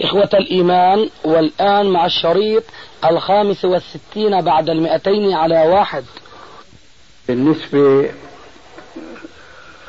[0.00, 2.62] إخوة الإيمان والآن مع الشريط
[3.10, 6.04] الخامس والستين بعد المئتين على واحد.
[7.28, 8.10] بالنسبة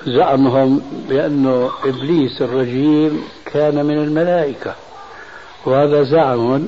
[0.06, 4.76] زعمهم بأنه إبليس الرجيم كان من الملائكة
[5.66, 6.68] وهذا زعم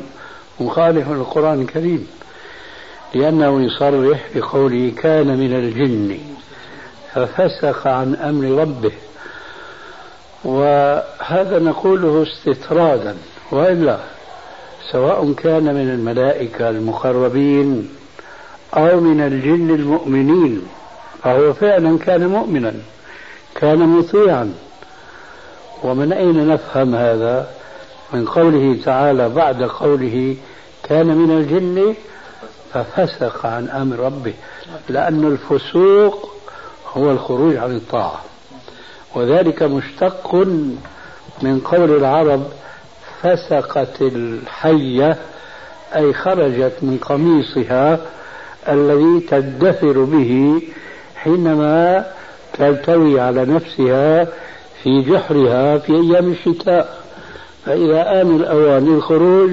[0.60, 2.08] مخالف للقرآن الكريم
[3.14, 6.20] لأنه يصرح بقوله كان من الجن
[7.14, 8.92] ففسق عن أمر ربه
[10.44, 13.18] وهذا نقوله استطرادا.
[13.54, 14.00] وإلا
[14.92, 17.90] سواء كان من الملائكة المقربين
[18.74, 20.62] أو من الجن المؤمنين
[21.24, 22.74] فهو فعلا كان مؤمنا
[23.56, 24.54] كان مطيعا.
[25.84, 27.48] ومن أين نفهم هذا؟
[28.14, 30.36] من قوله تعالى بعد قوله
[30.84, 31.96] كان من الجن
[32.74, 34.34] ففسق عن أمر ربه
[34.90, 36.32] لأن الفسوق
[36.94, 38.22] هو الخروج عن الطاعة.
[39.16, 40.36] وذلك مشتق
[41.42, 42.44] من قول العرب
[43.24, 45.18] فسقت الحية
[45.96, 48.00] أي خرجت من قميصها
[48.70, 50.62] الذي تدثر به
[51.16, 52.06] حينما
[52.54, 54.28] تلتوي على نفسها
[54.84, 57.04] في جحرها في أيام الشتاء.
[57.66, 59.52] فإذا آن الأوان للخروج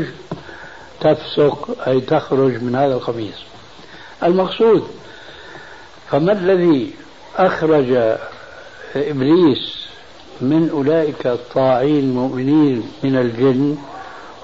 [1.01, 3.45] تفسق أي تخرج من هذا القميص.
[4.23, 4.89] المقصود
[6.11, 6.95] فما الذي
[7.37, 8.17] أخرج
[8.97, 9.80] إبليس
[10.41, 13.79] من أولئك الطاعين المؤمنين من الجن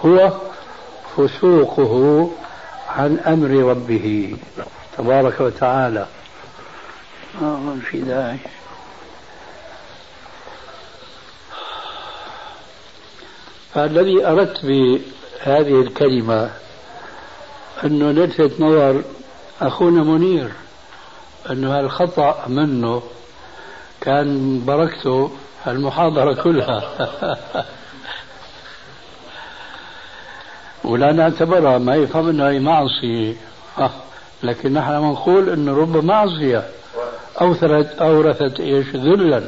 [0.05, 0.33] هو
[1.17, 2.31] فسوقه
[2.89, 4.37] عن أمر ربه.
[4.99, 6.07] تبارك وتعالى.
[7.43, 8.39] آه في داعي
[13.75, 16.51] فالذي أردت بهذه الكلمة
[17.85, 19.03] أنه نلفت نظر
[19.61, 20.53] أخونا منير
[21.51, 23.03] أنه هالخطأ منه
[24.01, 25.31] كان بركته
[25.71, 26.83] المحاضرة كلها.
[30.85, 33.35] ولا نعتبرها ما يفهم إنها هي معصية.
[33.79, 33.91] آه.
[34.43, 36.65] لكن نحن نقول إنه رب معصية
[37.41, 39.43] أورثت أورثت إيش؟ ذلا.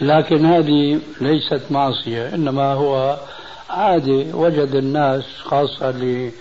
[0.00, 3.18] لكن هذه ليست معصية إنما هو
[3.70, 4.32] عادي.
[4.32, 6.32] وجد الناس خاصة اللي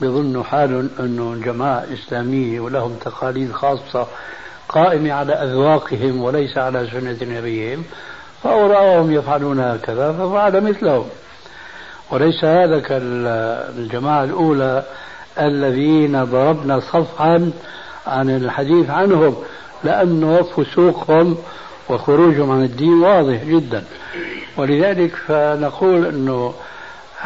[0.00, 4.06] بيظنوا حالهم أنه جماعة إسلامية ولهم تقاليد خاصة.
[4.72, 7.84] قائمة على أذواقهم وليس على سنة نبيهم
[8.42, 11.08] فهو رآهم يفعلون هكذا ففعل مثلهم.
[12.10, 14.84] وليس هذا كالجماعة الأولى
[15.40, 17.50] الذين ضربنا صفحا
[18.06, 19.36] عن الحديث عنهم
[19.84, 21.36] لأنه فسوقهم
[21.88, 23.84] وخروجهم عن الدين واضح جدا.
[24.56, 26.54] ولذلك فنقول أنه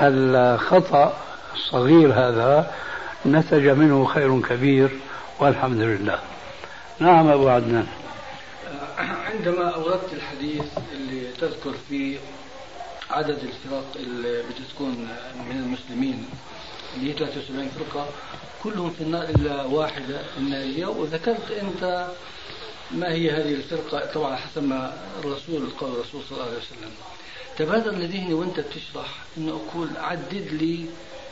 [0.00, 1.12] الخطأ
[1.54, 2.70] الصغير هذا
[3.26, 4.90] نتج منه خير كبير
[5.40, 6.18] والحمد لله.
[7.00, 7.86] نعم أبو عدنان.
[8.98, 10.62] عندما أوردت الحديث
[10.92, 12.18] اللي تذكر فيه
[13.10, 15.08] عدد الفرق اللي بتكون
[15.48, 16.28] من المسلمين
[16.96, 18.06] اللي هي 73 فرقة
[18.62, 20.86] كلهم في النار إلا واحدة النارية.
[20.86, 22.08] وذكرت أنت
[22.90, 26.90] ما هي هذه الفرقة طبعا حسب ما الرسول قال الرسول صلى الله عليه وسلم.
[27.58, 29.08] تبادر لذهني وأنت بتشرح
[29.38, 30.86] إنه أقول عدد لي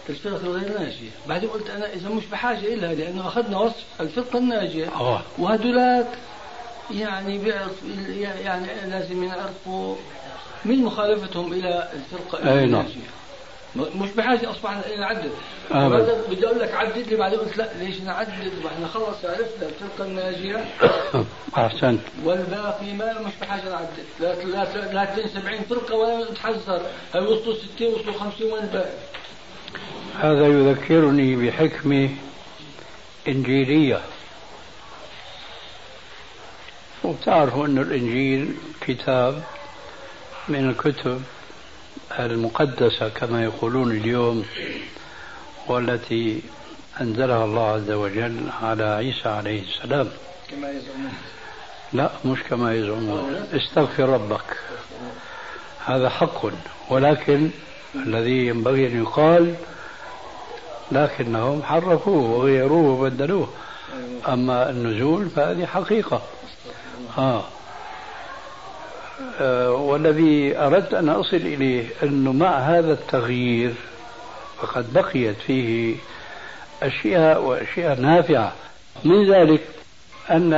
[0.08, 4.88] الفرق الغير ناجية بعدين قلت أنا إذا مش بحاجة إلها لأنه أخذنا وصف الفرقة الناجية
[4.88, 5.22] أوه.
[5.38, 6.06] وهدولات
[6.90, 7.82] يعني بيعرف
[8.18, 9.96] يعني لازم يعرفوا
[10.64, 12.86] من مخالفتهم إلى الفرقة أي نعم.
[13.76, 15.32] مش بحاجة أصبحنا نعدد
[16.30, 20.64] بدي أقول لك عدد لي بعدين قلت لا ليش نعدد؟ وإحنا خلص عرفنا الفرقة الناجية
[21.56, 22.00] أحسنت.
[22.24, 24.04] والباقي ما مش بحاجة نعدد.
[24.20, 26.82] لا لا لا 70 فرقة ولا نتحذر
[27.14, 28.92] هل وصلوا 60 وصلوا 50 وين الباقي
[30.20, 32.10] هذا يذكرني بحكمة
[33.28, 34.00] إنجيلية.
[37.04, 39.42] وتعرفوا أن الإنجيل كتاب
[40.48, 41.22] من الكتب
[42.18, 44.44] المقدسة كما يقولون اليوم
[45.66, 46.42] والتي
[47.00, 50.08] أنزلها الله عز وجل على عيسى عليه السلام.
[50.50, 51.12] كما يزعمون.
[51.92, 53.48] لا مش كما يزعمون.
[53.52, 54.56] استغفر ربك.
[55.86, 56.46] هذا حق
[56.90, 57.50] ولكن
[57.94, 59.54] الذي ينبغي أن يقال
[60.92, 63.48] لكنهم حرفوه وغيروه وبدلوه.
[64.28, 66.22] أما النزول فهذه حقيقة.
[67.18, 67.44] آه.
[69.40, 73.74] آه والذي أردت أن أصل إليه أنه مع هذا التغيير
[74.60, 75.96] فقد بقيت فيه
[76.82, 78.52] أشياء وأشياء نافعة.
[79.04, 79.62] من ذلك
[80.30, 80.54] أن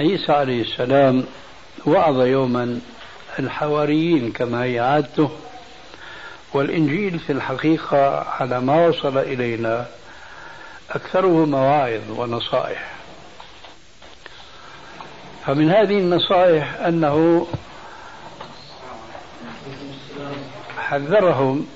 [0.00, 1.24] عيسى عليه السلام
[1.86, 2.80] وعظ يوما
[3.38, 5.30] الحواريين كما هي عادته
[6.54, 9.86] والإنجيل في الحقيقة على ما وصل إلينا
[10.90, 12.92] أكثره مواعظ ونصائح.
[15.46, 17.46] فمن هذه النصائح أنه
[20.78, 21.66] حذرهم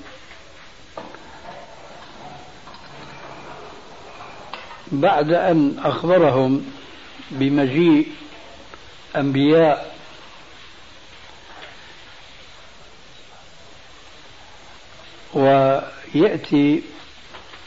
[4.91, 6.65] بعد أن أخبرهم
[7.31, 8.07] بمجيء
[9.15, 9.94] أنبياء
[15.35, 16.81] ويأتي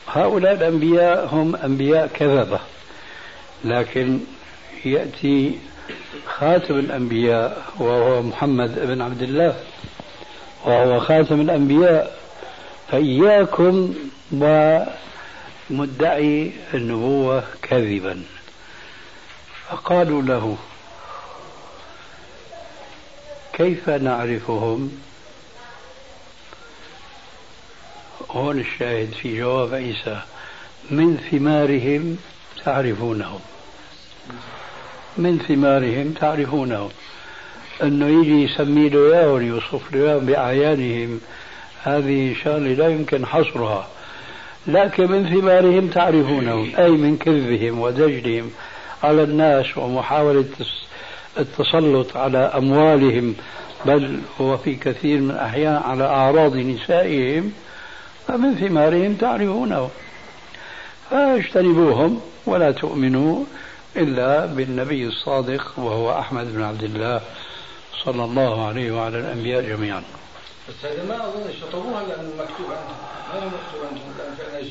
[0.09, 2.61] هؤلاء الأنبياء هم أنبياء كذبة.
[3.65, 4.21] لكن
[4.85, 5.59] يأتي
[6.27, 9.55] خاتم الأنبياء وهو محمد بن عبد الله.
[10.65, 12.19] وهو خاتم الأنبياء.
[12.89, 13.95] فإياكم
[15.71, 18.23] ومدعي النبوة كذبا.
[19.69, 20.57] فقالوا له
[23.53, 25.01] كيف نعرفهم؟
[28.31, 30.21] هون الشاهد في جواب عيسى
[30.91, 32.17] من ثمارهم
[32.65, 33.41] تعرفونهم.
[35.17, 36.91] من ثمارهم تعرفونهم.
[37.83, 41.21] أنه يجي يسمي له اياهم يوصف له اياهم بأعيانهم.
[41.83, 43.89] هذه شغلة لا يمكن حصرها.
[44.67, 48.51] لكن من ثمارهم تعرفونهم أي من كذبهم ودجلهم
[49.03, 50.45] على الناس ومحاولة
[51.39, 53.35] التسلط على أموالهم
[53.87, 57.53] بل هو في كثير من الأحيان على أعراض نسائهم.
[58.29, 59.91] فمن ثمارهم تعرفونه.
[61.11, 63.45] فاجتنبوهم ولا تؤمنوا
[63.97, 67.21] إلا بالنبي الصادق وهو أحمد بن عبد الله
[68.05, 70.03] صلى الله عليه وعلى الأنبياء جميعا.
[70.69, 72.67] بس هذا ما أظن شطبوها لأنه مكتوب
[73.35, 73.81] عندهم مكتوب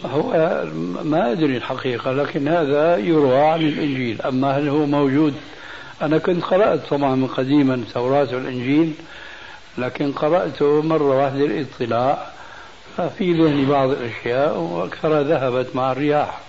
[0.03, 0.63] عندهم هو
[1.03, 4.21] ما أدري الحقيقة لكن هذا يروى عن الإنجيل.
[4.21, 5.33] أما هل هو موجود؟
[6.01, 8.93] أنا كنت قرأت طبعا قديما التوراة والإنجيل
[9.77, 12.36] لكن قرأته مرة واحدة الاطلاع
[12.97, 16.39] ففي ذهني بعض الأشياء وأكثرها ذهبت مع الرياح.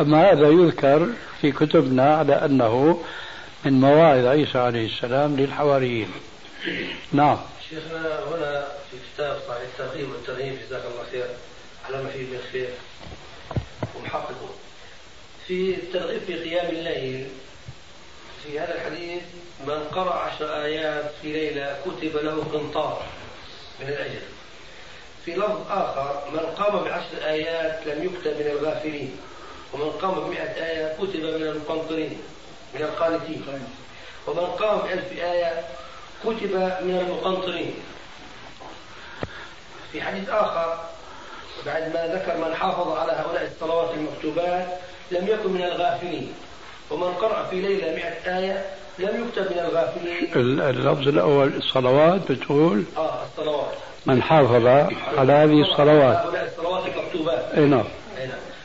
[0.00, 1.08] أما هذا يذكر
[1.40, 3.04] في كتبنا على أنه
[3.64, 6.08] من مواعظ عيسى عليه السلام للحواريين.
[7.12, 7.38] نعم.
[7.70, 11.26] شيخنا هنا في كتاب صحيح الترغيب والترهيب جزاك الله خير.
[11.88, 12.68] على ما فيه من خير
[13.94, 14.50] ومحققه.
[15.46, 17.28] في الترغيب في قيام الليل
[18.44, 19.22] في هذا الحديث
[19.66, 23.02] من قرأ عشر آيات في ليلة كتب له قنطار
[23.80, 24.20] من الأجر
[25.28, 29.16] في لفظ آخر من قام بعشر آيات لم يكتب من الغافلين
[29.72, 32.18] ومن قام بمئة آية كتب من المقنطرين
[32.74, 33.42] من القانتين.
[34.26, 35.52] ومن قام بألف آية
[36.24, 37.74] كتب من المقنطرين.
[39.92, 40.78] في حديث آخر
[41.66, 44.66] بعد ما ذكر من حافظ على هؤلاء الصلوات المكتوبات
[45.10, 46.34] لم يكن من الغافلين
[46.90, 48.66] ومن قرأ في ليلة مئة آية
[48.98, 50.32] لم يكتب من الغافلين.
[50.34, 53.74] اللفظ الأول الصلوات بتقول؟ آه الصلوات.
[54.08, 54.66] من حافظ
[55.16, 56.24] على هذه الصلوات.
[56.52, 57.84] الصلوات المكتوبات أي نعم.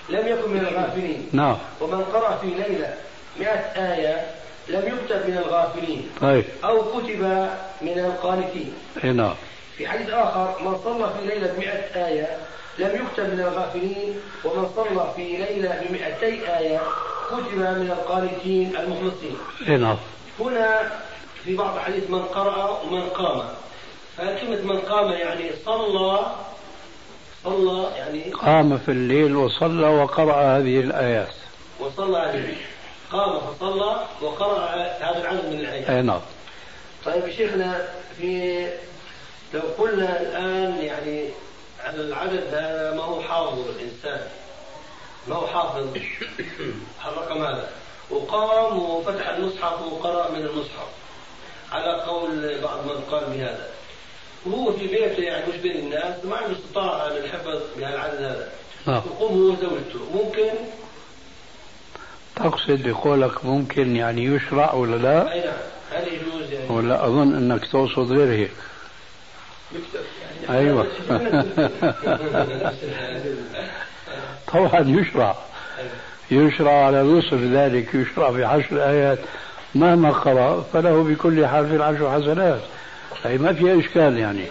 [0.10, 1.30] لم يكن من الغافلين.
[1.34, 1.58] نعم.
[1.82, 2.94] ومن قرأ في ليلة
[3.40, 4.26] مئة آية
[4.68, 6.10] لم يكتب من الغافلين.
[6.22, 7.50] طيب أو كتب
[7.82, 8.74] من القانتين.
[9.04, 9.34] أي نعم.
[9.78, 12.38] في حديث آخر من صلى في ليلة مئة آية
[12.80, 16.82] لم يكتب من الغافلين ومن صلى في ليلة بمئتي آية
[17.32, 19.38] كتب من القانتين المخلصين.
[19.68, 19.98] أي نعم.
[20.40, 20.92] هنا
[21.44, 23.42] في بعض الحديث من قرأ ومن قام.
[24.18, 26.26] فكلمة من قام يعني صلى
[27.44, 31.34] صلى يعني قام في الليل وصلى وقرأ هذه الآيات.
[31.80, 32.56] وصلى هذه
[33.12, 35.90] قام فصلى وقرأ هذا العدد من الآيات.
[35.90, 36.22] أي نعم.
[37.06, 38.68] طيب شيخنا في
[39.54, 41.30] لو قلنا الآن يعني
[41.86, 44.28] على العدد هذا ما هو حافظ الإنسان؟
[45.28, 45.88] ما هو حافظ؟
[47.08, 47.70] الرقم هذا
[48.10, 50.88] وقام وفتح المصحف وقرأ من المصحف.
[51.72, 53.68] على قول بعض من قال بهذا.
[54.46, 58.50] وهو في بيته يعني مش بين الناس ما عنده استطاعة للحفظ بهالعدد هذا.
[58.88, 60.50] يقوم هو وزوجته ممكن؟
[62.36, 65.54] تقصد بقولك ممكن يعني يشرع ولا لا؟ أي نعم.
[65.92, 66.70] هل يجوز يعني.
[66.70, 68.52] ولا أظن إنك تقصد غير هيك
[70.48, 70.60] يعني.
[70.60, 70.88] أيوه.
[74.54, 75.36] طبعا يشرع.
[76.32, 79.20] يشرع على نصف ذلك يشرع بعشر آيات.
[79.76, 82.62] مهما قرأ فله بكل حرف عشر حسنات.
[83.26, 84.46] أي ما فيها إشكال يعني.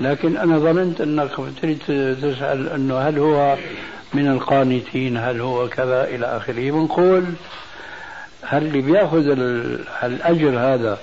[0.00, 1.30] لكن أنا ظننت أنك
[1.62, 1.78] تريد
[2.22, 3.56] تسأل أنه هل هو
[4.14, 6.70] من القانتين هل هو كذا إلى آخره.
[6.70, 7.24] بنقول
[8.42, 9.24] هل اللي بيأخذ
[10.02, 10.98] الأجر هذا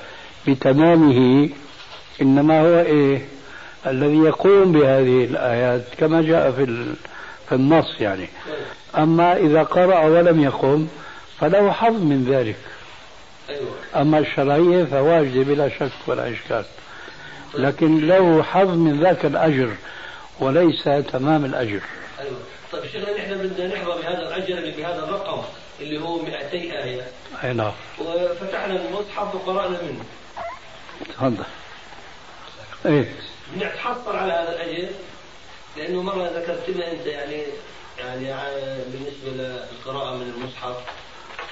[0.47, 1.49] بتمامه
[2.21, 3.21] إنما هو إيه؟
[3.87, 6.85] الذي يقوم بهذه الآيات كما جاء في
[7.49, 8.27] في النص يعني.
[8.97, 10.87] أما إذا قرأ ولم يقم
[11.39, 12.55] فله حظ من ذلك.
[13.95, 16.65] أما الشرعية فواجدة بلا شك ولا إشكال.
[17.53, 19.75] لكن له حظ من ذاك الأجر
[20.39, 21.81] وليس تمام الأجر.
[22.19, 22.39] أيوة.
[22.71, 25.43] طيب شيخنا نحن بدنا نحظى بهذا الأجر اللي بهذا الرقم
[25.81, 27.07] اللي هو 200 آية.
[27.43, 27.71] أي نعم.
[27.99, 30.03] وفتحنا المصحف وقرأنا منه.
[31.09, 31.43] تفضل.
[32.85, 33.15] إيه.
[33.57, 34.87] نتحصل على هذا الأجر
[35.77, 37.43] لأنه مرة ذكرت لنا أنت يعني
[37.99, 38.27] يعني
[38.87, 40.75] بالنسبة للقراءة من المصحف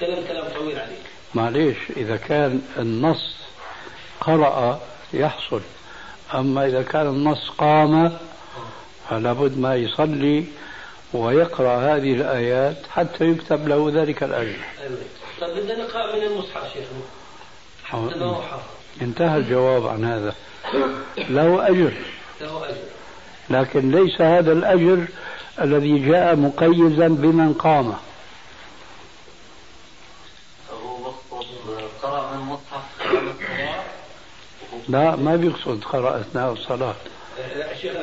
[0.00, 0.98] كلام كلام طويل عليه
[1.34, 3.34] معليش إذا كان النص
[4.20, 4.80] قرأ
[5.12, 5.60] يحصل
[6.34, 8.18] أما إذا كان النص قام
[9.10, 10.44] فلا بد ما يصلي
[11.12, 14.56] ويقرأ هذه الآيات حتى يكتب له ذلك الأجر.
[15.40, 16.86] طيب بدنا نقرأ من المصحف شيخ.
[17.84, 18.62] حتى ما هو حفظ
[19.02, 20.34] انتهى الجواب عن هذا.
[21.18, 21.92] له أجر.
[22.40, 22.76] له أجر.
[23.50, 25.06] لكن ليس هذا الأجر
[25.60, 27.94] الذي جاء مقيزا بمن قام
[32.02, 32.84] قرأ من المصحف
[34.88, 36.94] لا ما بيقصد قرأ أثناء الصلاة.
[37.56, 38.00] لا شيخنا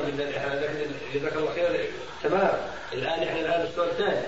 [1.16, 1.90] جزاك الله خير
[2.24, 2.54] تمام.
[2.94, 4.22] الآن إحنا الآن السؤال الثاني.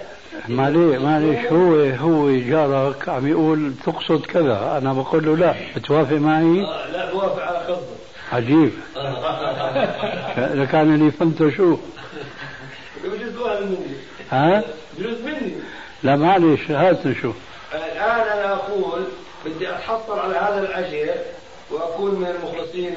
[0.47, 4.77] معليش معليش هو هو جارك؟ عم يقول تقصد كذا.
[4.81, 7.95] أنا بقول له لا بتوافق معي؟ آه لا بوافق على خطه
[8.31, 8.71] عجيب.
[10.71, 11.77] كان اللي فهمته شو؟
[13.03, 13.95] بجوز مني.
[14.31, 14.63] ها؟
[14.97, 15.53] بجوز مني.
[16.03, 17.35] لا معلش هات نشوف.
[17.73, 19.03] الآن أنا أقول
[19.45, 21.13] بدي أتحصل على هذا الأجر
[22.03, 22.95] وأكون من المخلصين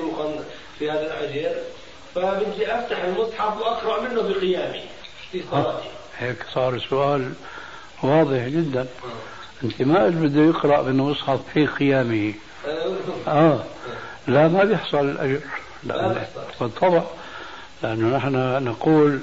[0.79, 1.57] في هذا الأجر
[2.15, 4.83] فبدي أفتح المصحف وأقرأ منه بقيامي
[5.33, 5.89] في صلاتي.
[6.19, 7.33] هيك صار السؤال
[8.03, 8.87] واضح جدا.
[9.65, 12.35] أنت ما قلت بده يقرأ من المصحف في قيامه.
[13.29, 13.65] آه.
[14.29, 15.11] لا ما بيحصل.
[15.11, 15.41] الاجر
[15.85, 16.27] لا
[16.61, 17.03] بالطبع
[17.83, 19.21] لأنه نحن نقول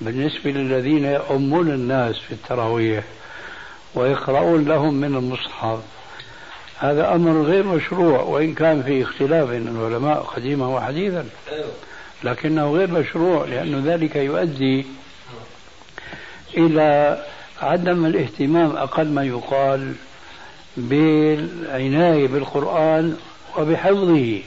[0.00, 3.04] بالنسبة للذين يؤمون الناس في التراويح
[3.94, 5.78] ويقرؤون لهم من المصحف
[6.78, 11.26] هذا أمر غير مشروع وإن كان في اختلاف بين العلماء قديما وحديثا.
[12.24, 14.86] لكنه غير مشروع لأن ذلك يؤدي
[16.56, 17.18] إلى
[17.62, 19.92] عدم الاهتمام أقل ما يقال
[20.76, 23.16] بالعناية بالقرآن
[23.58, 24.38] وبحفظه.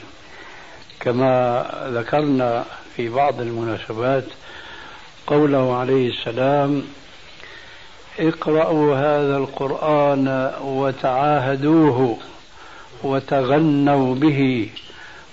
[1.00, 2.64] كما ذكرنا
[2.96, 4.24] في بعض المناسبات
[5.26, 6.82] قوله عليه السلام
[8.18, 12.18] اقرأوا هذا القرآن وتعاهدوه
[13.04, 14.68] وتغنوا به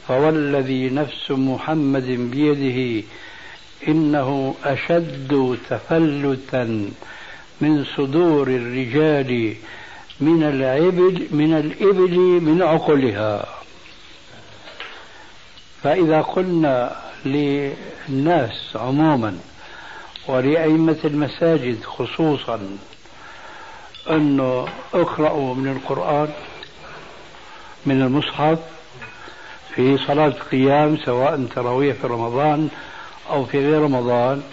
[0.08, 3.08] فوالذي نفس محمد بيده
[3.88, 6.90] إنه أشد تفلتا
[7.62, 9.54] من صدور الرجال
[10.22, 13.46] من العبل من الإبل من عقلها.
[15.84, 19.38] فإذا قلنا للناس عموما
[20.28, 22.60] ولأئمة المساجد خصوصا
[24.10, 26.28] أنه اقرأوا من القرآن
[27.86, 28.60] من المصحف
[29.76, 32.70] في صلاة القيام سواء تراويح في رمضان
[33.30, 34.44] أو في غير رمضان.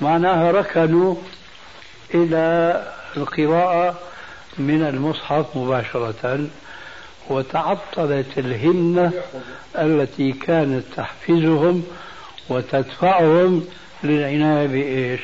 [0.00, 1.14] معناها ركنوا
[2.14, 2.84] إلى
[3.16, 3.98] القراءة
[4.58, 6.46] من المصحف مباشرة
[7.30, 9.12] وتعطلت الهمة
[9.78, 11.82] التي كانت تحفزهم
[12.48, 13.64] وتدفعهم
[14.04, 15.20] للعناية بإيش؟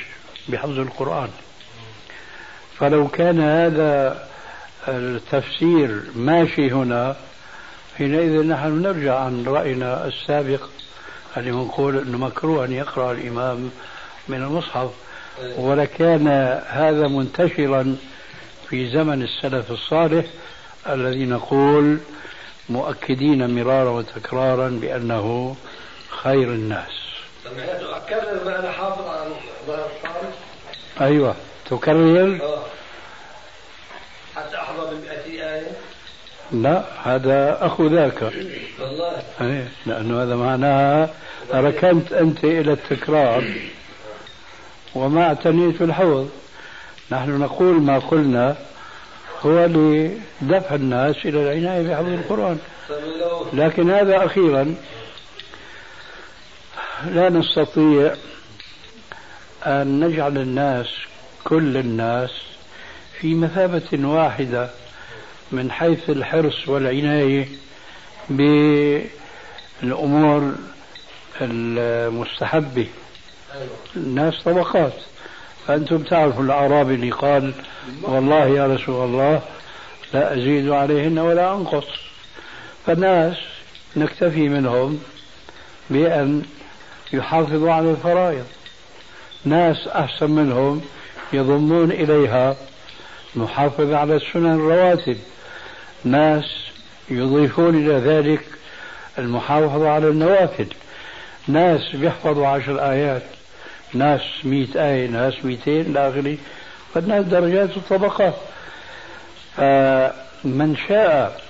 [0.49, 1.29] بحفظ القرآن.
[2.79, 4.25] فلو كان هذا
[4.89, 7.17] التفسير ماشي هنا
[7.99, 10.61] حينئذ نحن نرجع عن رأينا السابق
[11.37, 13.71] اللي بنقول أنه مكروه أن يقرأ الإمام
[14.29, 14.91] من المصحف.
[15.57, 16.29] ولكان
[16.69, 17.97] هذا منتشرا
[18.69, 20.27] في زمن السلف الصالح
[20.89, 21.99] الذي نقول
[22.69, 25.57] مؤكدين مرارا وتكرارا بأنه
[26.09, 27.04] خير الناس.
[27.47, 29.31] أكرر ما أنا حافظ عن
[29.67, 29.89] ظهر
[31.01, 31.35] أيوة.
[31.71, 32.39] تكرر.
[34.37, 35.67] حتى أحظى بالمئة آية.
[36.53, 38.23] لا هذا أخو ذاك.
[38.23, 39.23] والله.
[39.41, 41.11] أيه لأنه هذا معناها
[41.55, 43.45] ركنت أنت إلى التكرار.
[44.95, 46.27] وما اعتنيت بالحفظ
[47.11, 48.57] نحن نقول ما قلنا
[49.47, 52.59] هو لدفع الناس إلى العناية بحفظ القرآن.
[53.53, 54.75] لكن هذا أخيرا.
[57.11, 58.15] لا نستطيع
[59.67, 60.87] أن نجعل الناس
[61.45, 62.31] كل الناس
[63.21, 64.71] في مثابة واحدة
[65.53, 67.49] من حيث الحرص والعناية
[69.83, 70.55] بالأمور
[71.41, 72.87] المستحبة.
[73.97, 74.93] الناس طبقات.
[75.67, 77.53] فأنتم تعرفوا الأعرابي اللي قال
[78.03, 79.43] والله يا رسول الله
[80.15, 81.87] لا أزيد عليهن ولا أنقص.
[82.87, 83.37] فالناس
[83.97, 85.01] نكتفي منهم
[85.91, 86.43] بأن
[87.15, 88.45] يحافظوا على الفرائض.
[89.45, 90.83] ناس أحسن منهم
[91.33, 92.57] يضمون إليها
[93.37, 95.17] المحافظة على السنن الرواتب.
[96.05, 96.45] ناس
[97.11, 98.45] يضيفون إلى ذلك
[99.19, 100.67] المحافظة على النوافل
[101.49, 103.23] ناس بيحفظوا عشر آيات.
[103.95, 106.37] ناس مئة آية ناس مئتين إلى آخره.
[106.95, 108.35] فالناس درجات وطبقات
[109.57, 111.41] فمن شاء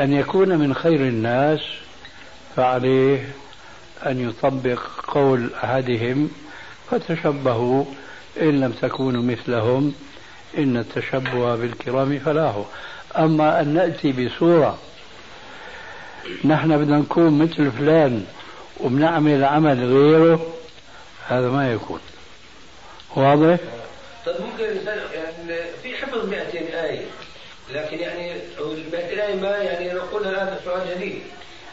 [0.00, 1.60] أن يكون من خير الناس
[2.56, 3.28] فعليه
[4.06, 6.30] أن يطبق قول أحدهم
[6.90, 7.84] فتشبهوا
[8.40, 9.94] إن لم تكونوا مثلهم
[10.58, 12.64] إن التشبه بالكرام فلاه
[13.18, 14.78] أما أن نأتي بصورة
[16.44, 18.26] نحن بدنا نكون مثل فلان
[18.80, 20.54] وبنعمل عمل غيره.
[21.28, 22.00] هذا ما يكون.
[23.16, 23.58] واضح؟
[24.26, 24.64] طيب ممكن
[25.14, 27.06] يعني في حفظ 200 آية
[27.74, 31.22] لكن يعني ال 200 آية ما يعني نقول هذا سؤال جديد.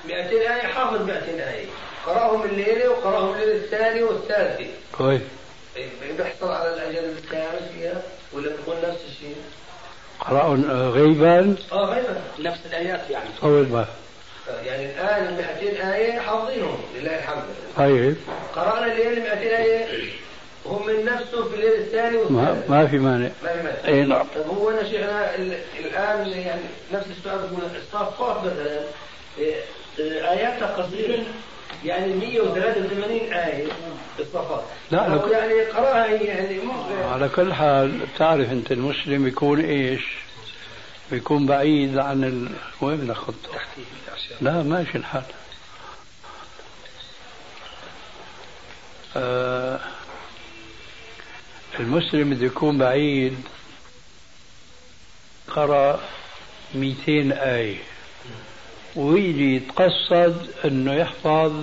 [0.05, 1.65] 200 آية حافظ 200 آية.
[2.07, 4.65] قرأهم الليلة وقرأهم الليلة الثانية والثالثة.
[4.97, 5.21] كويس.
[5.77, 8.01] إيه، بيحصل على الأجل الكامل فيها؟
[8.33, 9.35] ولا بيكون نفس الشيء؟
[10.19, 10.55] قرأوا
[10.89, 11.55] غيبا.
[11.71, 12.21] آه غيبا.
[12.39, 13.29] نفس الآيات يعني.
[13.41, 13.85] طول ما.
[14.65, 17.43] يعني الآن ال 200 آية حافظينهم لله الحمد.
[17.77, 18.15] طيب.
[18.55, 19.87] قرأنا الليلة 200 آية
[20.65, 23.29] هم من نفسه في الليل الثاني ما, والثالث ما في مانع.
[23.43, 23.77] ما في مانع.
[23.87, 24.25] أي نعم.
[24.35, 26.61] طيب هو أنا شيخنا ال- الآن يعني
[26.93, 28.79] نفس السؤال بيقول الصافات مثلا.
[29.99, 31.23] اياتها قصيره
[31.85, 33.67] يعني 183 آية
[34.19, 40.01] الصفات لا، لك- يعني قراها يعني ممكن على كل حال بتعرف أنت المسلم بيكون إيش؟
[41.11, 42.49] بيكون بعيد عن ال...
[42.81, 43.49] وين بدنا نخطه؟
[44.41, 45.23] لا ماشي الحال
[49.15, 49.79] آه
[51.79, 53.43] المسلم بده يكون بعيد
[55.47, 55.99] قرأ
[56.75, 57.77] 200 آية
[58.95, 61.53] ويجي يتقصد إنه يحفظ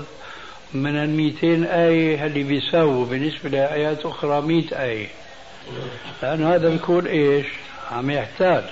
[0.74, 5.06] من ال 200 آية اللي بيساووا بالنسبة لآيات أخرى 100 آية.
[6.22, 7.46] لأنه هذا بيكون إيش؟
[7.92, 8.64] عم يحتاج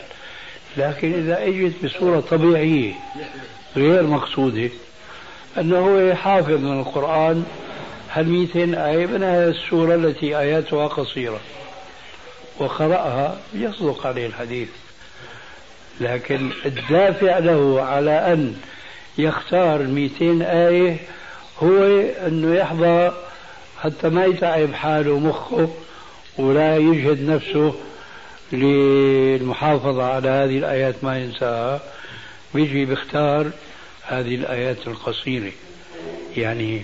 [0.76, 2.92] لكن إذا إجت بصورة طبيعية
[3.76, 4.70] غير مقصودة
[5.58, 7.44] أنه هو حافظ من القرآن
[8.08, 11.40] هل 200 آية من هذه السورة التي آياتها قصيرة.
[12.58, 14.68] وقرأها يصدق عليه الحديث.
[16.00, 18.56] لكن الدافع له على أن
[19.18, 20.96] يختار 200 آية
[21.62, 21.84] هو
[22.26, 23.12] أنه يحظى
[23.82, 25.68] حتى ما يتعب حاله ومخه
[26.38, 27.74] ولا يجهد نفسه
[28.52, 31.80] للمحافظة على هذه الآيات ما ينساها.
[32.54, 33.50] بيجي بيختار
[34.02, 35.52] هذه الآيات القصيرة.
[36.36, 36.82] يعني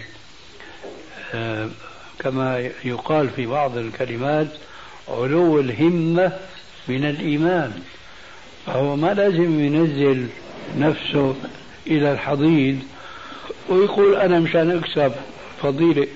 [1.34, 1.68] آه
[2.18, 4.48] كما يقال في بعض الكلمات
[5.08, 6.32] علو الهمة
[6.88, 7.82] من الإيمان.
[8.66, 10.28] فهو ما لازم ينزل
[10.78, 11.34] نفسه
[11.86, 12.78] إلى الحضيض
[13.68, 15.12] ويقول أنا مشان أكسب
[15.62, 16.06] فضيلة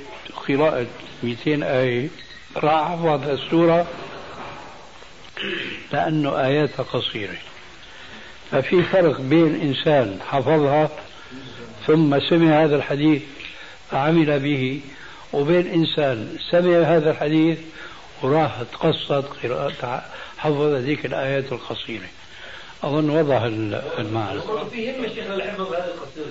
[0.49, 0.87] قراءة
[1.23, 2.09] 200 آية
[2.57, 3.87] راح أحفظ السورة
[5.93, 7.35] لأنه آياتها قصيرة.
[8.51, 10.89] ففي فرق بين إنسان حفظها
[11.87, 13.23] ثم سمع هذا الحديث
[13.91, 14.81] فعمل به
[15.33, 17.59] وبين إنسان سمع هذا الحديث
[18.23, 20.05] وراح تقصد قراءة
[20.39, 22.07] حفظ ذيك الآيات القصيرة.
[22.83, 23.43] أظن وضح
[23.99, 26.27] المعنى في همة شيخنا الحفظ هذا القصير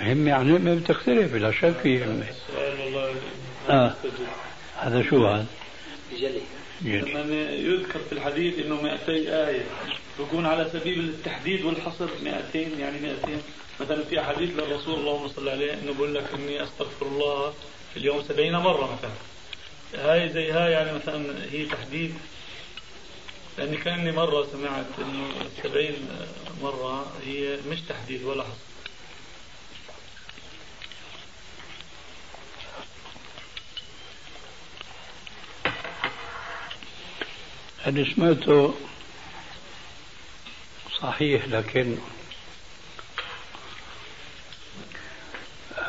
[0.00, 2.26] همة يعني همة بتختلف بلا شك في همة.
[3.70, 3.94] آه.
[4.76, 5.46] هذا شو هذا؟
[6.18, 6.40] جلي.
[6.82, 9.12] لما يذكر في الحديث إنه 200
[9.48, 9.64] آية.
[10.18, 13.16] بكون على سبيل التحديد والحصر 200 يعني 200
[13.80, 17.52] مثلا في حديث للرسول اللهم صل عليه إنه بقول لك إني أستغفر الله
[17.94, 19.10] في اليوم 70 مرة مثلا.
[20.12, 22.14] هاي زي هاي يعني مثلا هي تحديد.
[23.58, 25.28] لأني كأني مرة سمعت إنه
[25.62, 26.08] 70
[26.62, 28.66] مرة هي مش تحديد ولا حصر.
[37.86, 38.74] اللي سمعته
[41.00, 41.98] صحيح لكن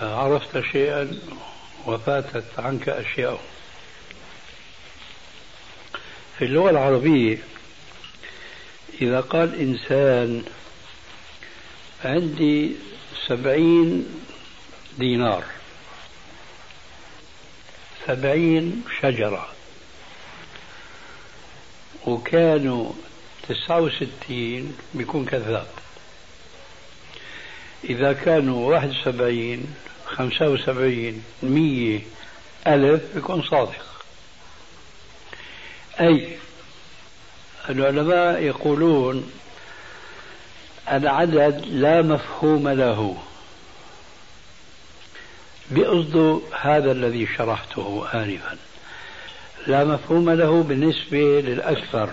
[0.02, 1.20] عرفت شيئا
[1.86, 3.40] وفاتت عنك أشياء.
[6.40, 7.38] في اللغة العربية
[9.02, 10.44] إذا قال إنسان
[12.06, 12.76] عندي
[13.28, 14.06] سبعين
[14.98, 15.44] دينار
[18.08, 19.50] سبعين شجرة
[22.06, 22.92] وكانوا
[23.50, 25.68] تسعة وستين بيكون كذاب.
[27.84, 32.02] إذا كانوا واحد وسبعين خمسة وسبعين مية
[32.68, 34.06] ألف بيكون صادق.
[36.00, 36.38] أي
[37.70, 39.32] العلماء يقولون
[40.92, 43.18] العدد لا مفهوم له.
[45.72, 48.58] بقصد هذا الذي شرحته آنفا.
[49.68, 52.10] لا مفهوم له بالنسبة للأكثر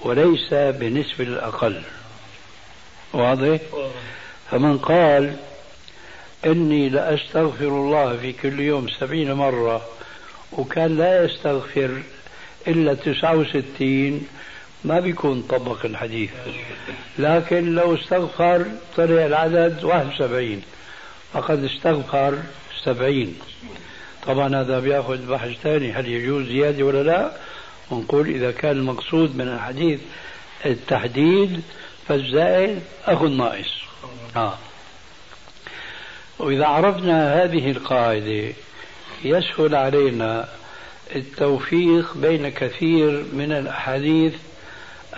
[0.00, 1.82] وليس بالنسبة للأقل.
[3.12, 3.58] واضح؟
[4.50, 5.36] فمن قال
[6.46, 9.88] إني لأستغفر الله في كل يوم سبعين مرة
[10.52, 12.02] وكان لا يستغفر
[12.68, 14.26] إلا تسعة وستين
[14.84, 16.30] ما بيكون طبق الحديث.
[17.18, 20.62] لكن لو استغفر طلع العدد 71
[21.32, 22.38] فقد استغفر
[22.84, 23.34] 70
[24.26, 27.32] طبعا هذا بيأخذ بحث ثاني هل يجوز زيادة ولا لا؟
[27.90, 30.00] ونقول إذا كان المقصود من الحديث
[30.66, 31.62] التحديد
[32.08, 33.70] فالزائد اخو الناقص
[34.36, 34.58] آه.
[36.38, 38.52] وإذا عرفنا هذه القاعدة
[39.24, 40.48] يسهل علينا
[41.14, 44.34] التوفيق بين كثير من الأحاديث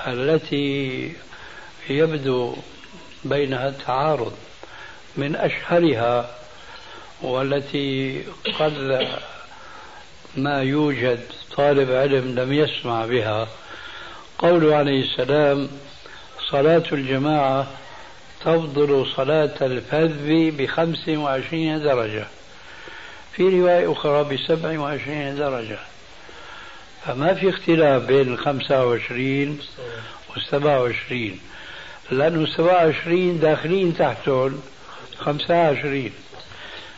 [0.06, 1.12] التي
[1.90, 2.56] يبدو
[3.24, 4.32] بينها التعارض
[5.16, 6.30] من أشهرها
[7.22, 8.22] والتي
[8.60, 9.08] قد
[10.36, 11.20] ما يوجد
[11.56, 13.48] طالب علم لم يسمع بها.
[14.38, 15.68] قوله عليه السلام
[16.50, 17.66] صلاة الجماعة
[18.40, 22.26] تفضل صلاة الفذ بخمس وعشرين درجة.
[23.36, 25.78] في رواية أخرى بسبع وعشرين درجة.
[27.06, 29.58] فما في اختلاف بين الخمسة وعشرين
[30.30, 31.40] والسبعة وعشرين.
[32.10, 34.62] لأنه السبعة وعشرين داخلين تحتهم
[35.18, 36.12] خمسة وعشرين.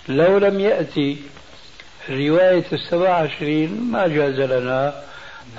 [0.08, 1.16] لو لم يأتي
[2.10, 5.02] رواية السبعة وعشرين ما جاز لنا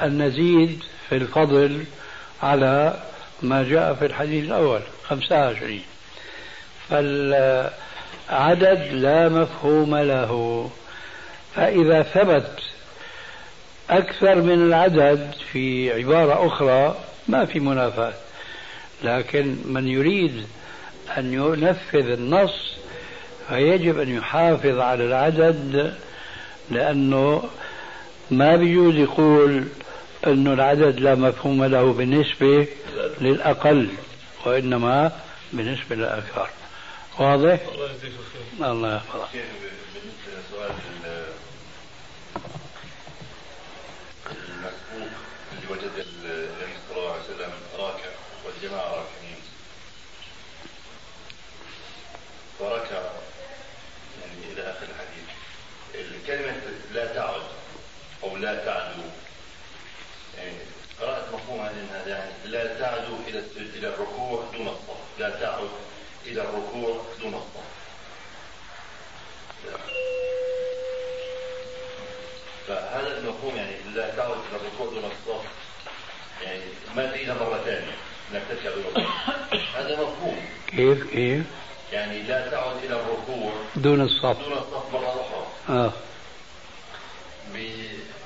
[0.02, 1.84] أن نزيد في الفضل
[2.44, 3.00] على
[3.42, 5.84] ما جاء في الحديث الأول خمسة وعشرين.
[8.28, 10.70] فالعدد لا مفهوم له.
[11.56, 12.60] فإذا ثبت
[13.90, 16.96] أكثر من العدد في عبارة أخرى
[17.28, 18.14] ما في منافاة.
[19.04, 20.44] لكن من يريد
[21.18, 22.76] أن ينفذ النص
[23.50, 25.94] فيجب أن يحافظ على العدد
[26.72, 27.44] لأنه
[28.32, 29.64] ما بيجوز يقول
[30.28, 32.68] أنه العدد لا مفهوم له بالنسبة
[33.22, 33.88] للأقل
[34.46, 35.12] وإنما
[35.54, 36.50] بالنسبة للأكثر.
[37.20, 37.60] واضح؟
[38.62, 40.72] الله يحفظك بالنسبة لسؤال
[44.26, 45.10] المسبوق
[45.52, 48.10] اللي وجد النبي صلى الله عليه وسلم راكع
[48.46, 49.42] والجماعة راكعين
[52.60, 53.02] فركع
[54.22, 55.26] يعني إلى آخر الحديث
[55.96, 56.62] الكلمة
[56.94, 57.42] لا تعد
[58.24, 59.04] أو لا تعدو
[60.38, 60.58] يعني
[61.02, 65.70] قرأت مفهومها هذا يعني لا تعدو إلى إلى الركوع دون الصف لا تعد
[66.28, 67.66] إلى الركوع دون الصف
[72.68, 75.46] فهذا المفهوم يعني لا تعد إلى الركوع دون الصف
[76.44, 76.62] يعني
[76.96, 77.96] ما تجينا مرة ثانية
[78.32, 79.04] انك تركع بالركوع
[79.76, 80.46] هذا مفهوم.
[80.68, 81.46] كيف كيف؟
[81.94, 84.40] يعني لا تعد إلى الركوع دون الصف.
[84.42, 85.48] دون الصف مرة أخرى.
[85.70, 85.92] آه.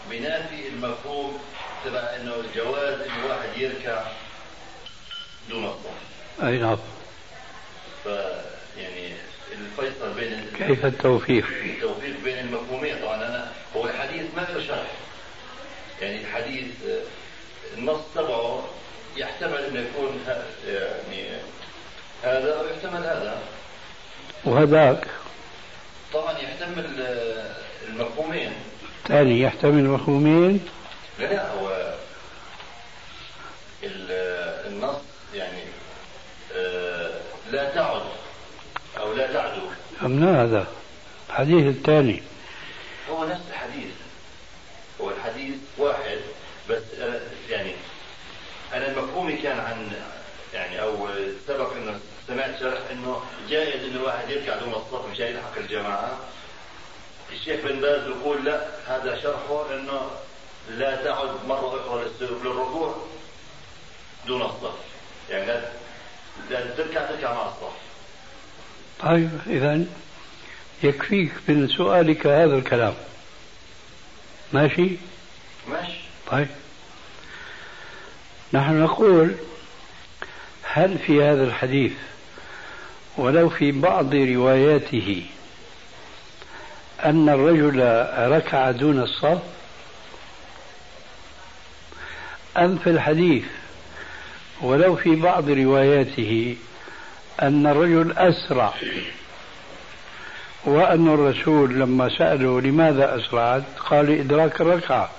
[0.10, 1.40] بنافي المفهوم
[1.86, 4.04] تبع إنه الجواز انه واحد يركع
[5.50, 6.78] دون الصف أي نعم.
[8.06, 8.08] ف
[8.78, 9.14] يعني
[9.52, 12.96] الفيصل بين كيف التوفيق؟ التوفيق بين المفهومين.
[13.02, 14.92] طبعا أنا هو الحديث ما له شرح
[16.02, 16.66] يعني الحديث
[17.78, 18.68] النص تبعه
[19.18, 20.24] يحتمل انه يكون
[20.68, 21.30] يعني
[22.24, 23.42] هذا ويحتمل هذا.
[24.46, 25.08] وهذاك.
[26.14, 27.08] طبعا يحتمل
[27.88, 28.52] المفهومين.
[29.08, 30.68] ثاني يحتمل مفهومين
[31.20, 31.94] لا لا هو
[34.68, 35.02] النص
[35.34, 35.64] يعني
[37.52, 38.02] لا تعد
[38.98, 39.32] أو لا
[40.00, 40.68] تعدو أمنا هذا
[41.30, 42.24] الحديث الثاني.
[43.10, 43.92] هو نفس الحديث.
[45.02, 46.18] هو الحديث واحد
[46.70, 46.84] بس
[47.50, 47.74] يعني
[48.74, 49.92] أنا المفهومي كان عن
[50.54, 51.08] يعني أو
[51.48, 56.18] سبق إنه سمعت شرح إنه جائز إنه الواحد يركع دون الصف مشان يلحق الجماعة.
[57.32, 60.12] الشيخ بن باز يقول لا هذا شرحه إنه
[60.70, 62.96] لا تعد مرة أخرى للركوع
[64.28, 64.76] دون الصف.
[65.30, 65.46] يعني
[66.50, 67.89] لا تركع تركع مع الصف.
[69.00, 69.86] طيب إذا
[70.84, 72.94] يكفيك من سؤالك هذا الكلام.
[74.54, 74.90] ماشي؟
[75.72, 76.00] ماشي.
[76.32, 76.48] طيب.
[78.54, 79.36] نحن نقول
[80.64, 81.92] هل في هذا الحديث
[83.18, 85.26] ولو في بعض رواياته
[87.06, 89.42] أن الرجل ركع دون الصف
[92.58, 93.44] أم في الحديث
[94.62, 96.58] ولو في بعض رواياته
[97.42, 98.74] أن الرجل أسرع
[100.66, 105.10] وأن الرسول لما سأله لماذا أسرعت قال إدراك الركعة.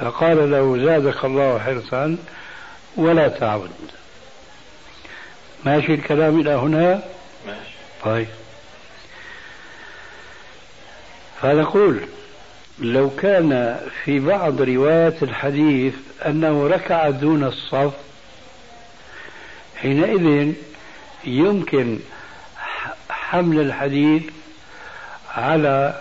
[0.00, 2.16] فقال له زادك الله حرصا
[2.96, 3.70] ولا تعود
[5.64, 7.02] ماشي الكلام إلى هنا؟
[7.46, 7.74] ماشي.
[8.04, 8.26] طيب.
[11.42, 12.00] فنقول
[12.78, 15.94] لو كان في بعض روايات الحديث
[16.26, 17.92] أنه ركع دون الصف
[19.76, 20.52] حينئذ
[21.24, 21.98] يمكن
[23.10, 24.22] حمل الحديث
[25.34, 26.00] على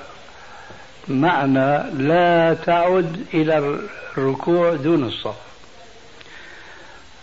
[1.08, 3.80] معنى لا تعد إلى
[4.18, 5.36] الركوع دون الصف.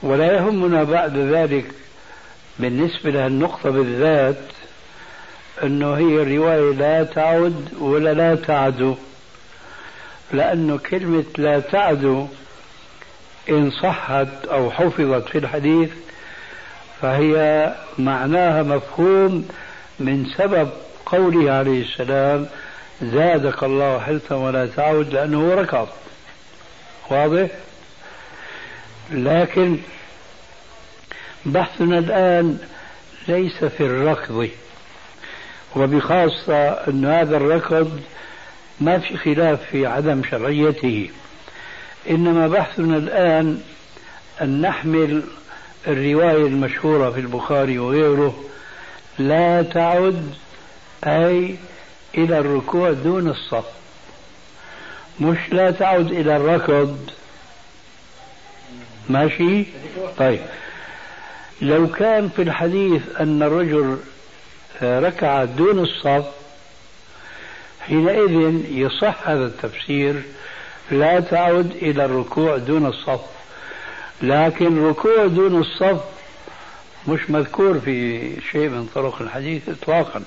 [0.02, 1.66] ولا يهمنا بعد ذلك
[2.59, 4.38] بالنسبة للنقطة بالذات
[5.62, 8.96] أنه هي الرواية لا تعد ولا لا تعدو
[10.32, 12.26] لأنه كلمة لا تعدو
[13.48, 15.90] إن صحت أو حفظت في الحديث
[17.02, 19.48] فهي معناها مفهوم
[20.00, 20.70] من سبب
[21.06, 22.46] قوله عليه السلام
[23.02, 25.88] زادك الله حرصا ولا تعود لأنه ركض
[27.11, 27.48] واضح؟
[29.11, 29.78] لكن
[31.46, 32.59] بحثنا الآن
[33.28, 34.48] ليس في الركض
[35.76, 38.00] وبخاصة أن هذا الركض
[38.80, 41.11] ما في خلاف في عدم شرعيته.
[42.11, 43.61] إنما بحثنا الآن
[44.42, 45.22] أن نحمل
[45.87, 48.44] الرواية المشهورة في البخاري وغيره
[49.18, 50.35] لا تعد
[51.05, 51.57] أي
[52.14, 53.64] إلى الركوع دون الصف.
[55.20, 57.11] مش لا تعد إلى الركض.
[59.09, 59.64] ماشي؟
[60.18, 60.40] طيب.
[61.62, 63.99] لو كان في الحديث أن الرجل
[64.83, 66.25] ركع دون الصف
[67.81, 70.22] حينئذ يصح هذا التفسير
[70.90, 73.36] لا تعد إلى الركوع دون الصف.
[74.22, 76.00] لكن الركوع دون الصف
[77.09, 80.22] مش مذكور في شيء من طرق الحديث إطلاقا.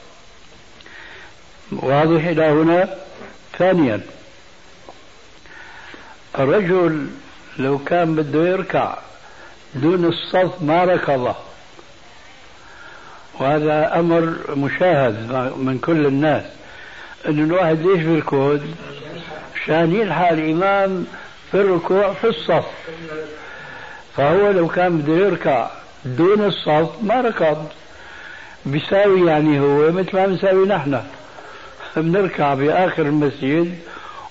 [1.71, 2.95] واضح إلى هنا.
[3.58, 4.02] ثانيا
[6.39, 7.08] الرجل
[7.58, 8.97] لو كان بده يركع
[9.75, 11.36] دون الصف ما ركض
[13.39, 16.43] وهذا أمر مشاهد من كل الناس.
[17.28, 18.62] أن الواحد ليش بيركض؟
[19.56, 21.06] عشان يلحق الإمام
[21.52, 22.65] في الركوع في الصف.
[24.15, 25.69] فهو لو كان بده يركع
[26.06, 27.67] دون الصف ما ركض.
[28.65, 31.02] بيساوي يعني هو مثل ما بنساوي نحن.
[31.98, 33.76] بنركع بآخر المسجد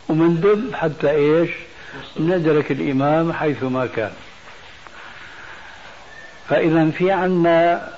[0.08, 1.50] ومندب حتى إيش؟
[2.20, 4.12] ندرك الإمام حيث ما كان.
[6.48, 7.88] فإذا في عنا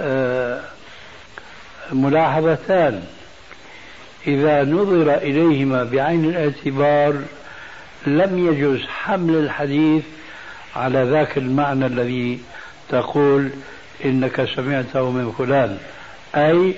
[0.00, 0.60] آه،
[1.92, 3.02] ملاحظتان.
[4.26, 7.22] إذا نظر إليهما بعين الاعتبار
[8.06, 10.02] لم يجوز حمل الحديث
[10.76, 12.40] على ذاك المعنى الذي
[12.88, 13.50] تقول
[14.04, 15.78] إنك سمعته من فلان.
[16.34, 16.74] أي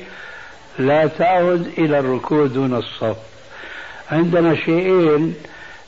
[0.78, 3.16] لا تعد إلى الركوع دون الصف.
[4.12, 5.34] عندنا شيئين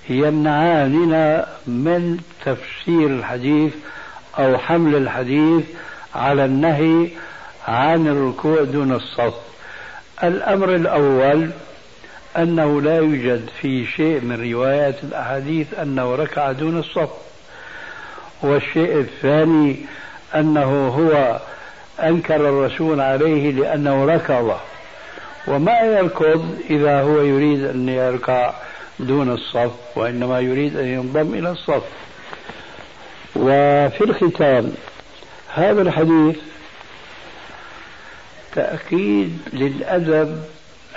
[0.09, 3.73] يمنعاننا من تفسير الحديث
[4.39, 5.65] أو حمل الحديث
[6.15, 7.09] على النهي
[7.69, 9.35] عن الركوع دون الصف.
[10.25, 11.51] الأمر الأول
[12.37, 17.28] أنه لا يوجد في شيء من روايات الأحاديث أنه ركع دون الصف.
[18.43, 19.77] والشيء الثاني
[20.35, 21.41] أنه هو
[22.03, 24.57] أنكر الرسول عليه لأنه ركض.
[25.47, 28.53] وما يركض إذا هو يريد أن يركع
[28.99, 31.83] دون الصف وإنما يريد أن ينضم إلى الصف.
[33.37, 34.73] وفي الختام
[35.55, 36.37] هذا الحديث
[38.55, 40.43] تأكيد للأدب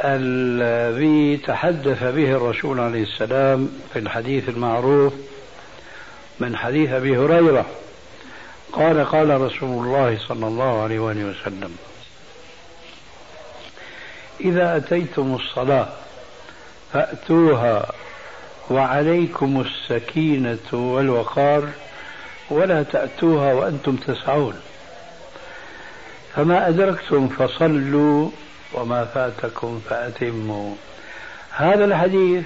[0.03, 5.13] الذي تحدث به الرسول عليه السلام في الحديث المعروف
[6.41, 7.65] من حديث أبي هريرة
[8.73, 11.75] قال قال رسول الله صلى الله عليه وآله وسلم
[14.39, 15.87] إذا أتيتم الصلاة
[16.93, 17.91] فأتوها
[18.69, 21.69] وعليكم السكينة والوقار
[22.49, 24.61] ولا تأتوها وأنتم تسعون.
[26.35, 28.29] فما أدركتم فصلوا
[28.73, 30.75] وما فاتكم فأتموا.
[31.51, 32.45] هذا الحديث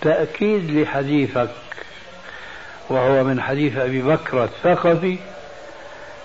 [0.00, 1.50] تأكيد لحديثك
[2.88, 5.18] وهو من حديث أبي بكر الثقفي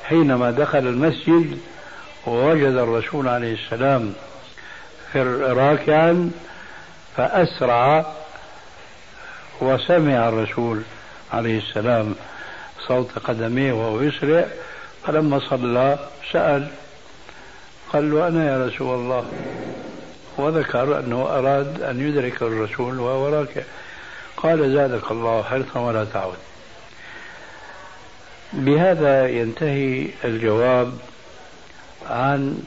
[0.04, 1.60] حينما دخل المسجد
[2.28, 4.14] ووجد الرسول عليه السلام
[5.42, 6.32] راكعا
[7.18, 8.06] فأسرع
[9.62, 10.82] وسمع الرسول
[11.34, 12.16] عليه السلام
[12.88, 14.46] صوت قدميه وهو يسرع
[15.08, 16.00] فلما صلى
[16.32, 16.68] سأل
[17.94, 19.26] قال له أنا يا رسول الله.
[20.38, 23.62] وذكر أنه أراد أن يدرك الرسول وهو راكع.
[24.38, 26.38] قال زادك الله حرصا ولا تعود.
[28.54, 30.98] بهذا ينتهي الجواب
[32.10, 32.64] عن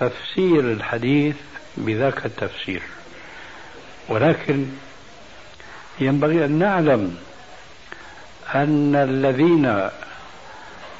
[0.00, 1.36] تفسير الحديث
[1.76, 2.82] بذاك التفسير.
[4.08, 4.66] ولكن
[6.00, 7.16] ينبغي أن نعلم
[8.54, 9.90] أن الذين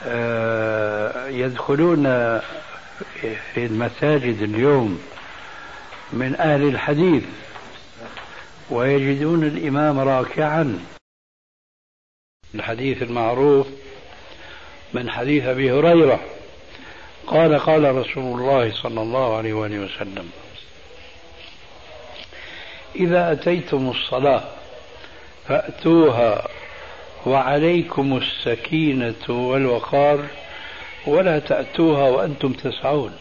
[0.07, 2.04] آه، يدخلون
[3.54, 5.00] في المساجد اليوم
[6.12, 7.24] من أهل الحديث
[8.70, 10.78] ويجدون الإمام راكعا
[12.54, 13.66] الحديث المعروف
[14.94, 16.20] من حديث أبي هريرة.
[17.26, 20.30] قال قال رسول الله صلى الله عليه وآله وسلم
[22.96, 24.44] إذا أتيتم الصلاة
[25.48, 26.48] فأتوها
[27.26, 30.24] وعليكم السكينة والوقار
[31.06, 33.12] ولا تأتوها وأنتم تسعون.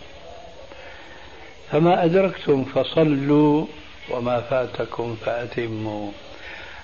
[1.71, 3.65] فما أدركتم فصلوا
[4.09, 6.11] وما فاتكم فأتموا.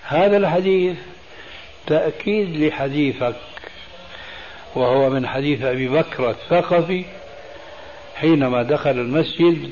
[0.03, 0.97] هذا الحديث
[1.89, 3.35] تأكيد لحديثك
[4.75, 7.05] وهو من حديث أبي بكر الثقفي
[8.15, 9.71] حينما دخل المسجد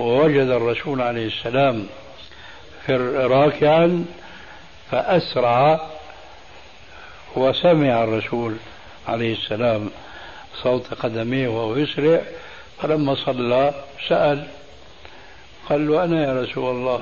[0.00, 1.86] ووجد الرسول عليه السلام
[3.28, 4.04] راكعا
[4.90, 5.80] فأسرع
[7.36, 8.56] وسمع الرسول
[9.08, 9.90] عليه السلام
[10.62, 12.20] صوت قدميه وهو يسرع
[12.82, 13.74] فلما صلى
[14.08, 14.46] سأل
[15.68, 17.00] قال له أنا يا رسول الله.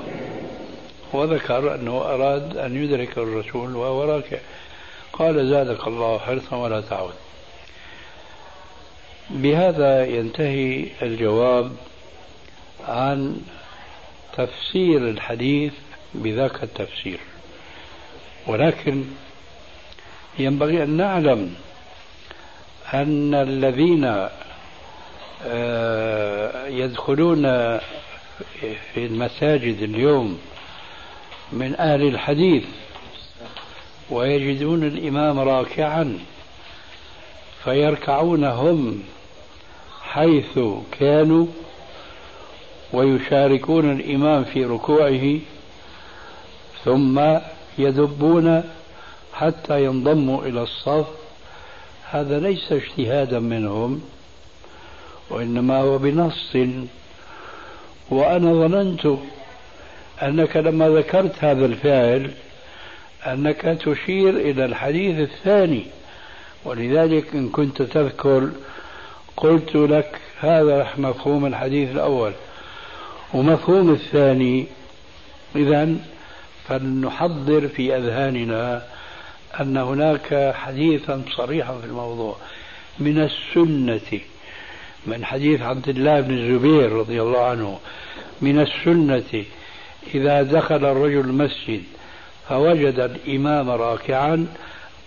[1.13, 4.37] وذكر أنه أراد أن يدرك الرسول وهو راكع.
[5.13, 7.13] قال زادك الله حرصا ولا تعود.
[9.29, 11.71] بهذا ينتهي الجواب
[12.87, 13.41] عن
[14.37, 15.73] تفسير الحديث
[16.13, 17.19] بذاك التفسير.
[18.47, 19.03] ولكن
[20.39, 21.55] ينبغي أن نعلم
[22.93, 24.29] أن الذين
[25.45, 27.43] آه، يدخلون
[28.93, 30.39] في المساجد اليوم
[31.51, 32.63] من أهل الحديث
[34.09, 36.19] ويجدون الإمام راكعا
[37.63, 39.03] فيركعون هم
[40.01, 40.59] حيث
[40.99, 41.45] كانوا
[42.93, 45.39] ويشاركون الإمام في ركوعه
[46.85, 47.21] ثم
[47.77, 48.63] يدبون
[49.33, 51.07] حتى ينضموا إلى الصف.
[52.11, 54.01] هذا ليس اجتهادا منهم
[55.29, 56.57] وإنما هو بنص.
[58.09, 59.17] وأنا ظننت
[60.21, 62.31] أنك لما ذكرت هذا الفعل
[63.27, 65.83] أنك تشير إلى الحديث الثاني
[66.65, 68.49] ولذلك إن كنت تذكر
[69.37, 72.31] قلت لك هذا مفهوم الحديث الأول.
[73.33, 74.65] ومفهوم الثاني
[75.55, 75.95] إذا
[76.67, 78.83] فلنحضر في أذهاننا
[79.59, 82.35] أن هناك حديثا صريحا في الموضوع.
[82.99, 84.19] من السنة
[85.07, 87.79] من حديث عبد الله بن الزبير رضي الله عنه
[88.41, 89.43] من السنة
[90.15, 91.83] إذا دخل الرجل المسجد
[92.49, 94.47] فوجد الإمام راكعا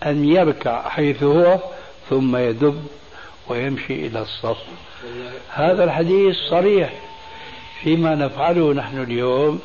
[0.06, 1.58] أن يركع حيث هو
[2.10, 2.86] ثم يدب
[3.48, 4.58] ويمشي إلى الصف.
[5.50, 6.92] هذا الحديث صريح
[7.82, 9.60] فيما نفعله نحن اليوم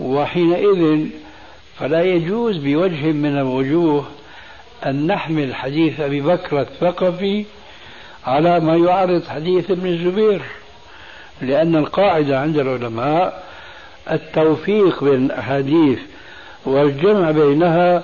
[0.00, 1.06] وحينئذ
[1.78, 4.06] فلا يجوز بوجه من الوجوه
[4.86, 7.44] أن نحمل حديث أبي بكر الثقفي
[8.26, 10.42] على ما يعارض حديث ابن الزبير
[11.40, 13.51] لأن القاعدة عند العلماء
[14.10, 15.98] التوفيق بين الأحاديث
[16.64, 18.02] والجمع بينها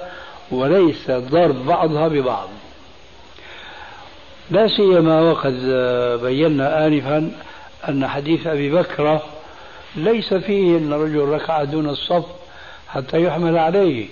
[0.51, 2.49] وليس ضرب بعضها ببعض.
[4.51, 5.55] لا سيما وقد
[6.23, 7.31] بينا آنفا
[7.89, 9.21] أن حديث أبي بكر
[9.97, 12.25] ليس فيه أن الرجل ركع دون الصف
[12.89, 14.07] حتى يحمل عليه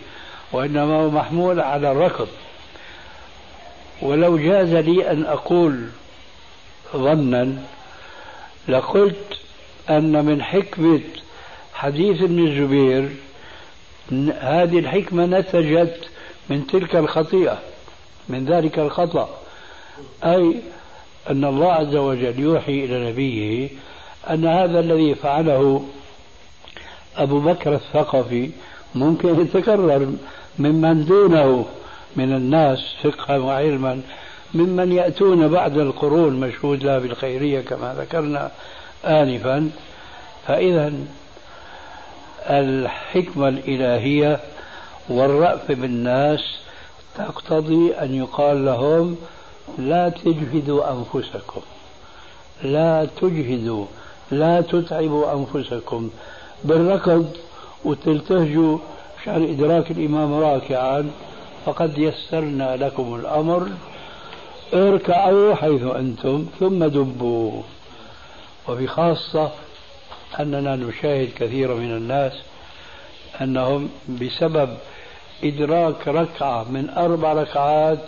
[0.53, 2.29] وإنما هو محمول على الركض.
[4.03, 5.87] ولو جاز لي أن أقول
[6.96, 7.53] ظنا
[8.68, 9.38] لقلت
[9.90, 11.01] أن من حكمة
[11.76, 13.08] حديث ابن الزبير
[14.40, 16.08] هذه الحكمة نتجت
[16.50, 17.58] من تلك الخطيئة
[18.28, 19.28] من ذلك الخطأ.
[20.24, 20.54] أي
[21.30, 23.68] أن الله عز وجل يوحي إلى نبيه
[24.30, 25.84] أن هذا الذي فعله
[27.16, 28.50] أبو بكر الثقفي
[28.94, 30.12] ممكن يتكرر
[30.58, 31.66] ممن دونه
[32.16, 34.00] من الناس فقها وعلما
[34.54, 38.50] ممن يأتون بعد القرون مشهود لها بالخيرية كما ذكرنا
[39.04, 39.70] آنفا.
[40.46, 40.92] فإذا
[42.50, 44.40] الحكمة الإلهية
[45.09, 46.40] والرأف بالناس
[47.18, 49.16] تقتضي أن يقال لهم
[49.78, 51.61] لا تجهدوا أنفسكم.
[52.62, 53.87] لا تجهدوا
[54.30, 56.11] لا تتعبوا أنفسكم.
[56.64, 57.36] بالركض
[57.84, 58.78] وتلتهجوا
[59.22, 61.11] عشان إدراك الإمام راكعا
[61.66, 63.68] فقد يسرنا لكم الأمر.
[64.74, 67.62] اركعوا حيث أنتم ثم دبوا.
[68.68, 69.51] وبخاصة
[70.41, 72.32] أننا نشاهد كثيرا من الناس
[73.41, 74.76] أنهم بسبب
[75.45, 77.99] إدراك ركعة من أربع ركعات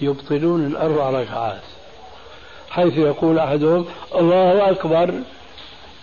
[0.00, 1.62] يبطلون الأربع ركعات
[2.70, 5.14] حيث يقول أحدهم الله أكبر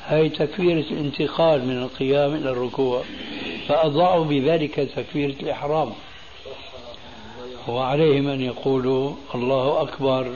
[0.07, 3.03] هي تكبيرة الانتقال من القيام إلى الركوع
[3.67, 5.91] فأضاعوا بذلك تكبيرة الإحرام.
[7.67, 10.31] وعليهم أن يقولوا الله أكبر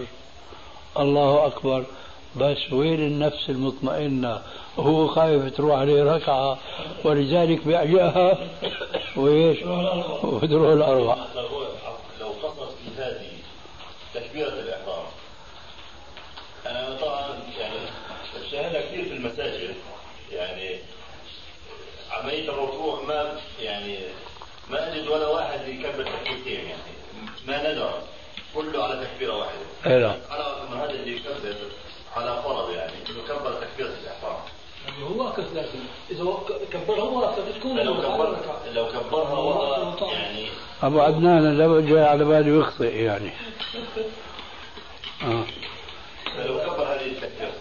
[0.99, 1.85] الله أكبر
[2.35, 4.41] بس وين النفس المطمئنة؟
[4.77, 6.57] وهو خايف تروح عليه ركعة
[7.03, 8.37] ولذلك بيعجاها
[9.15, 9.57] وإيش
[10.23, 11.17] وتروح الأربع
[12.19, 13.29] لو قصص في هذه
[14.13, 15.05] تكبيرة الإحرام
[16.65, 17.21] أنا طبعا
[17.59, 17.75] يعني
[18.41, 19.75] بشاهدها كثير في المساجد
[20.31, 20.79] يعني
[22.11, 23.97] عملية الركوع ما يعني
[24.69, 26.93] ما أجد ولا واحد يكبر تكبيرتين يعني
[27.47, 27.93] ما ندر
[28.55, 29.65] كله على تكبيرة واحدة.
[29.85, 30.15] أي نعم.
[30.29, 30.43] على
[30.83, 31.55] هذا اللي يكبر
[32.15, 34.39] على فرض يعني إنه كبر تكبيرة الإحرام.
[34.87, 35.79] يعني هو واقف لكن
[36.11, 36.37] إذا
[36.71, 38.37] كبرها بتكون لو كبر
[38.73, 40.47] لو كبرها يعني
[40.83, 43.31] أبو عدنان لو جاء على باله يخطئ يعني.
[45.23, 45.45] آه.
[46.45, 47.53] لو كبر هذه التكبيرة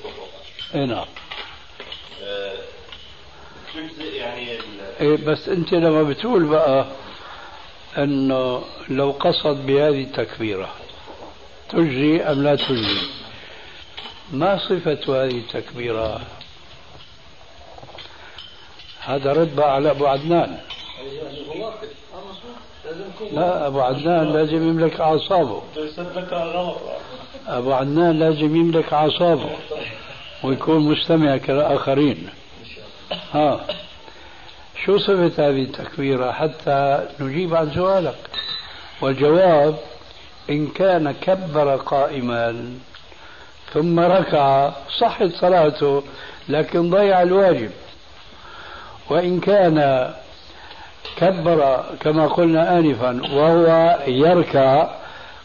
[0.74, 1.06] إي نعم.
[2.22, 2.54] آه،
[3.98, 4.58] يعني
[5.00, 6.86] إيه بس أنت لما بتقول بقى
[7.98, 10.68] إنه لو قصد بهذه التكبيرة
[11.68, 13.06] تجزي أم لا تجزي؟
[14.32, 16.20] ما صفة هذه التكبيرة؟
[19.04, 20.58] هذا رد على أبو عدنان.
[23.32, 25.62] لا أبو عدنان لازم يملك أعصابه.
[27.48, 29.50] أبو عدنان لازم يملك أعصابه
[30.42, 32.28] ويكون مستمع كالاخرين
[33.32, 33.66] ها.
[34.84, 38.18] شو صفة هذه التكبيرة حتى نجيب عن سؤالك.
[39.00, 39.76] والجواب
[40.50, 42.74] إن كان كبر قائما
[43.72, 46.02] ثم ركع صحت صلاته
[46.48, 47.70] لكن ضيع الواجب.
[49.10, 50.08] وإن كان
[51.16, 54.90] كبر كما قلنا آنفا وهو يركع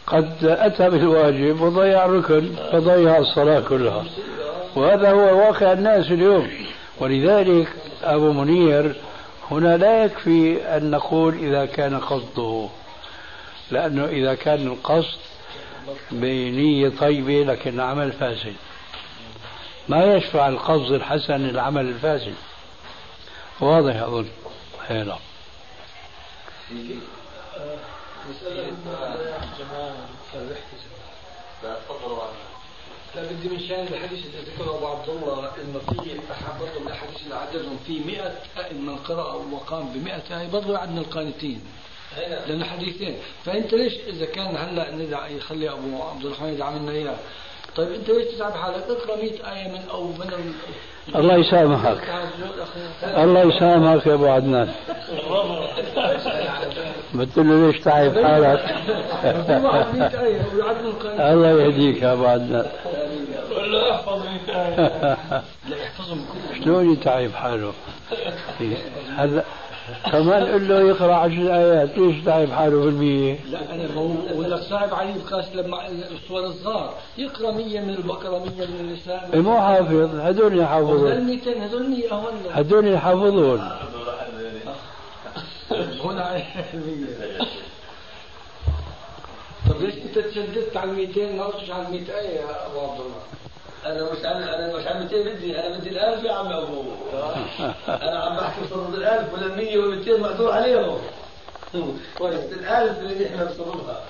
[0.06, 4.04] قد أتى بالواجب وضيع الركن فضيع الصلاة كلها.
[4.76, 6.50] وهذا هو واقع الناس اليوم.
[7.00, 7.68] ولذلك
[8.04, 8.96] أبو منير
[9.50, 12.68] هنا لا يكفي أن نقول إذا كان قصده
[13.70, 15.18] لأنه إذا كان القصد
[16.10, 18.54] بنية طيبة لكن عمل فاسد.
[19.88, 22.34] ما يشفع القصد الحسن العمل الفاسد.
[23.60, 24.28] واضح أظن.
[24.90, 25.18] هنا نعم.
[33.14, 36.86] لا بدي من شان الحديث اللي ذكره أبو عبد الله انه في احد برضه من
[36.86, 38.38] الاحاديث اللي عددهم في 100
[38.72, 41.64] من قرأ وقام ب 100 آية برضه عدنا القانتين
[42.16, 47.18] لأنه حديثين فأنت ليش إذا كان هلا ندع يخلي أبو عبد الرحمن يدعم لنا إياه.
[47.76, 50.54] طيب أنت ليش تتعب حالك اقرأ 100 آية من أو من
[51.16, 51.98] الله يسامحك.
[53.16, 54.72] الله يسامحك يا أبو عدنان.
[57.18, 58.74] قلت له ليش تعب حالك؟
[61.20, 62.66] الله يهديك يا أبو عدنان.
[63.56, 64.22] ولا احفظ
[66.64, 67.72] شلون يتعب حاله؟
[69.16, 69.44] هذا
[70.12, 74.60] كمان قل له يقرأ عشر آيات؟ ليش تعب حاله في المية؟ لا أنا بقول لك
[74.60, 76.94] صعب عليه بخاصة لما الصور الصغار.
[77.18, 79.40] يقرأ 100 من البقرة 100 من النساء.
[79.40, 81.12] مو حافظ هذول يحافظون.
[81.12, 82.34] هذول 200 هذول 100 هون.
[82.52, 83.60] هذول يحافظون.
[86.04, 86.42] هنا
[89.68, 93.20] طيب ليش انت تشددت على 200 ما قلتش على 100 إيه يا أبو عبد الله؟
[93.92, 96.82] أنا مش عن أنا مش 200 بدي أنا بدي الألف يا عم أبو.
[97.88, 100.98] أنا عم بحكي بصرف الألف ولا 100 ولا 200 مقدور عليهم.
[102.18, 104.02] كويس الألف اللي إحنا بصرفها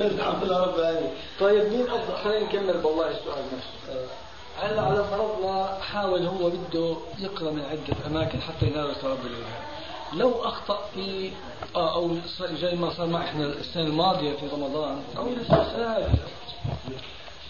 [0.00, 1.10] الحمد لله رب العالمين.
[1.40, 4.06] طيب مين افضل خلينا نكمل بالله السؤال نفسه.
[4.60, 9.62] هلا على فرضنا حاول هو بده يقرأ من عدة أماكن حتى ينال ثواب الالهام
[10.12, 11.30] لو أخطأ في
[11.76, 12.16] آه أو
[12.60, 16.08] زي ما صار مع إحنا السنة الماضية في رمضان أو السنة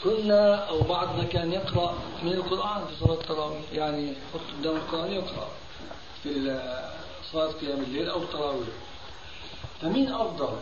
[0.04, 5.48] كنا أو بعضنا كان يقرأ من القرآن في صلاة التراويح يعني يحط قدام القرآن يقرأ
[6.22, 6.60] في
[7.32, 8.68] صلاة قيام الليل أو التراويح.
[9.82, 10.56] فمين أفضل؟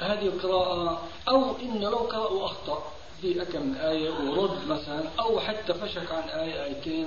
[0.00, 2.82] هذه القراءة أو إنه لو قرأ وأخطأ
[3.22, 7.06] في من آية ورد مثلا أو حتى فشك عن آية آيتين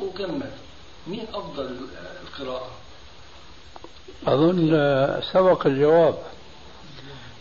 [0.00, 0.50] وكمل.
[1.06, 1.76] مين أفضل
[2.22, 2.70] القراءة؟
[4.26, 4.70] أظن
[5.32, 6.14] سبق الجواب.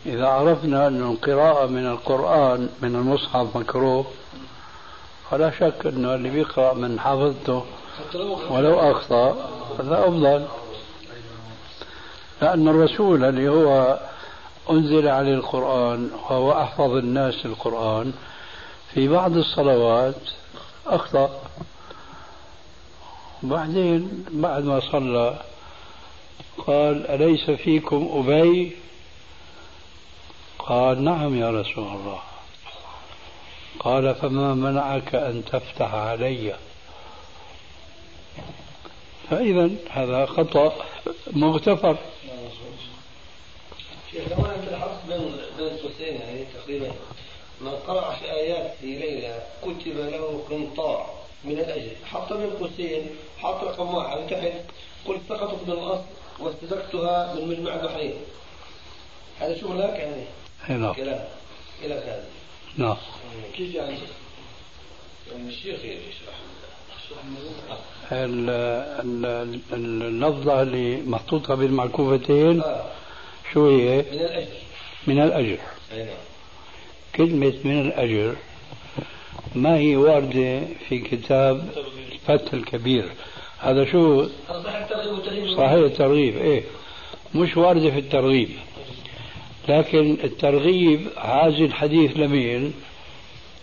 [0.06, 4.06] إذا عرفنا أن القراءة من القرآن من المصحف مكروه
[5.32, 7.64] فلا شك أنه اللي بيقرأ من حافظته
[8.50, 9.32] ولو أخطأ
[9.80, 10.46] هذا أفضل.
[12.42, 14.00] لأن الرسول اللي هو
[14.70, 18.14] أنزل عليه القرآن وهو أحفظ الناس القرآن
[18.94, 20.16] في بعض الصلوات
[20.88, 21.30] أخطأ.
[23.44, 25.40] بعدين بعد ما صلى
[26.68, 28.83] قال أليس فيكم أبي؟
[30.66, 32.20] قال نعم يا رسول الله.
[33.80, 36.56] قال فما منعك أن تفتح علي؟
[39.30, 40.74] فإذا هذا خطأ
[41.32, 41.98] مغتفر.
[44.14, 46.92] لو أنت الحرص بين بين القوسين يعني تقريبا
[47.62, 53.64] من قرأ عشر آيات في ليلة كتب له قنطار من الأجر حط من قوسين حط
[53.64, 54.54] رقم واحد تحت
[55.08, 56.04] قلت سقطت من الأصل
[56.40, 58.14] واستدركتها من مجمع البحرين
[59.40, 60.26] هذا شغلك يعني
[60.70, 61.20] نعم كلام.
[61.84, 62.24] إلى هذا.
[62.78, 62.98] نعم.
[63.58, 63.98] كيف يعني
[65.32, 66.36] يعني الشيخ يشرح.
[69.74, 72.86] اللفظة اللي محطوطة بالمعكوفتين آه.
[73.54, 74.48] شو هي؟ من الأجر.
[75.08, 75.58] من الأجر.
[75.92, 76.16] أي نعم.
[77.16, 78.36] كلمة من الأجر
[79.56, 81.68] ما هي واردة في كتاب
[82.12, 83.12] الفتح الكبير؟
[83.60, 86.64] هذا شو؟ صحيح الترغيب صحيح الترغيب إيه.
[87.36, 88.50] مش واردة في الترغيب.
[89.70, 92.74] لكن الترغيب عازي الحديث لمين؟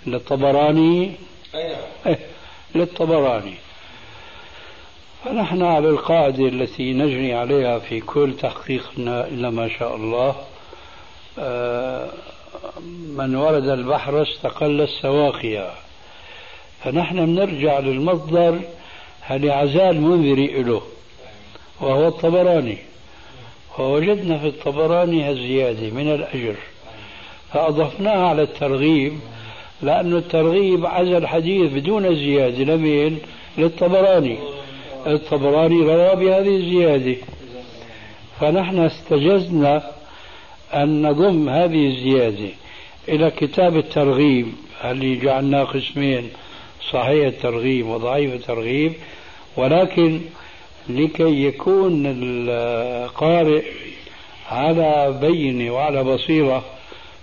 [0.07, 1.13] للطبراني.
[1.55, 2.19] أي نعم إيه
[2.75, 3.55] للطبراني.
[5.25, 10.37] فنحن على القاعدة التي نجري عليها في كل تحقيقنا إلا ما شاء الله.
[11.39, 12.09] آه،
[13.17, 15.75] من ورد البحر استقل السواقيا.
[16.85, 18.61] فنحن بنرجع للمصدر
[19.31, 20.83] اللي عزال المنذري له
[21.81, 22.79] وهو الطبراني.
[23.79, 26.55] ووجدنا في الطبراني هالزيادة من الأجر
[27.53, 29.13] فأضفناها على الترغيب
[29.83, 33.19] لأن الترغيب عزل الحديث بدون زيادة لمين؟
[33.59, 34.39] للطبراني.
[35.07, 37.17] الطبراني روى بهذه الزيادة.
[38.41, 39.83] فنحن استجزنا
[40.75, 42.49] أن نضم هذه الزيادة
[43.09, 44.47] إلى كتاب الترغيب.
[44.85, 46.31] اللي جعلناه قسمين؟
[46.91, 48.93] صحيح الترغيب وضعيف الترغيب
[49.57, 50.21] ولكن
[50.89, 53.63] لكي يكون القارئ
[54.49, 56.65] على بينة وعلى بصيرة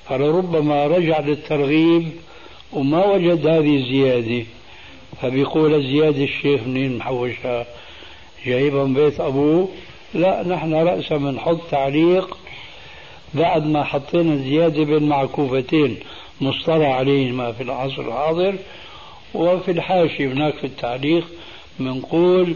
[0.09, 2.09] فلربما رجع للترغيب
[2.73, 4.45] وما وجد هذه الزيادة.
[5.21, 7.65] فبيقول الزيادة الشيخ منين محوشها؟
[8.45, 9.69] جايبها من بيت أبوه.
[10.13, 12.37] لا نحن رأسا بنحط تعليق
[13.33, 15.97] بعد ما حطينا الزيادة بين معكوفتين
[16.41, 18.55] مصطلح عليهما في العصر الحاضر
[19.33, 21.27] وفي الحاشية هناك في التعليق
[21.79, 22.55] بنقول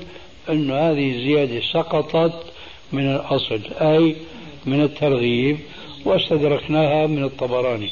[0.49, 2.45] أن هذه الزيادة سقطت
[2.91, 4.15] من الأصل أي
[4.65, 5.59] من الترغيب
[6.05, 7.91] واستدركناها من الطبراني.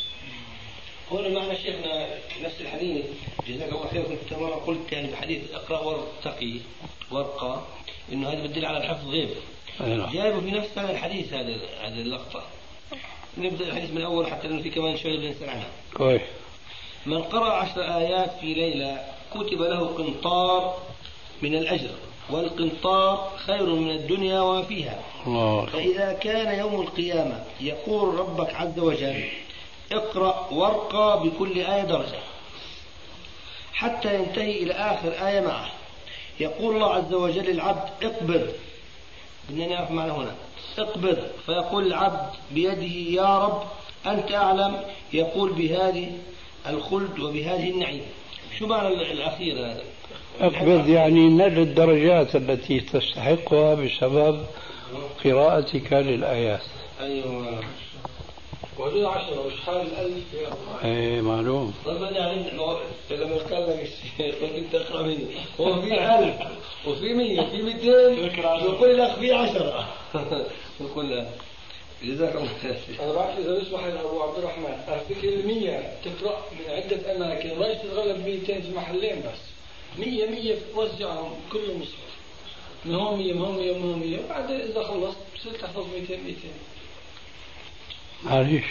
[1.11, 2.07] هنا معنى شيخنا
[2.43, 3.05] نفس الحديث.
[3.47, 4.03] جزاك الله خير.
[4.03, 6.53] كنت مرة قلت يعني بحديث إقرأ وارتقي
[7.11, 7.61] وارقى
[8.11, 9.29] إنه هذا بدل على الحفظ غيب
[9.79, 10.09] نعم.
[10.13, 12.43] جايبه في نفس هذا الحديث هذا هذه اللقطة.
[13.37, 16.21] نبدأ الحديث من الأول حتى لأنه في كمان شوية بنسأل عنها كويس.
[17.05, 19.01] من قرأ عشر آيات في ليلة
[19.33, 20.77] كتب له قنطار
[21.41, 21.89] من الأجر.
[22.31, 24.99] والقنطار خير من الدنيا وما فيها.
[25.27, 29.23] الله فإذا كان يوم القيامة يقول ربك عز وجل
[29.91, 32.19] اقرأ وارقى بكل آية درجة
[33.73, 35.71] حتى ينتهي إلى آخر آية معه.
[36.39, 38.49] يقول الله عز وجل للعبد اقبض.
[39.49, 40.35] بدنا نعرف معنى هنا.
[40.77, 41.17] اقبض.
[41.45, 43.63] فيقول العبد بيده يا رب
[44.05, 44.81] أنت أعلم.
[45.13, 46.11] يقول بهذه
[46.67, 48.05] الخلد وبهذه النعيم.
[48.59, 49.83] شو معنى الأخير هذا؟
[50.39, 54.45] اقبض يعني نل الدرجات التي تستحقها بسبب
[55.25, 56.61] قراءتك للآيات.
[57.01, 57.59] أيوة.
[58.77, 60.23] وهذول عشرة مش حال الألف
[60.83, 61.73] إيه معلوم.
[61.85, 62.53] طيب أنا علمت
[63.11, 65.25] لما قال لك الشيخ كنت أقرأ مني.
[65.59, 66.35] هو في ألف
[66.87, 67.85] وفي مية وفي 200
[68.65, 69.87] يقول لك في عشرة.
[70.81, 71.25] يقول لا
[72.03, 72.77] جزاك الله خير.
[73.03, 77.73] أنا بعرف إذا يسمح لي أبو عبد الرحمن أفتكر المية تقرأ من عدة أماكن ما
[77.73, 79.58] تتغلب 200 في محلين بس.
[79.97, 82.09] مية مية توزعهم كل مصحف
[82.85, 84.19] من هون مية من هون مية من هون مية.
[84.25, 86.37] وبعد إذا خلصت بصير تحفظ 200 200
[88.23, 88.65] معليش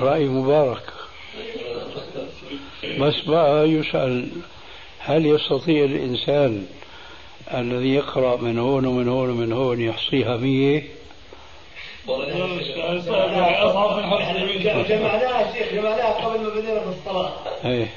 [0.00, 0.92] رأي مبارك.
[2.98, 4.28] بس بقى يسأل
[4.98, 6.66] هل يستطيع الإنسان
[7.54, 10.88] الذي يقرأ من هون ومن هون ومن هون يحصيها مية؟
[14.88, 17.32] جمعناها شيخ جمعناها قبل ما بدينا في الصلاة.
[17.64, 17.88] إيه.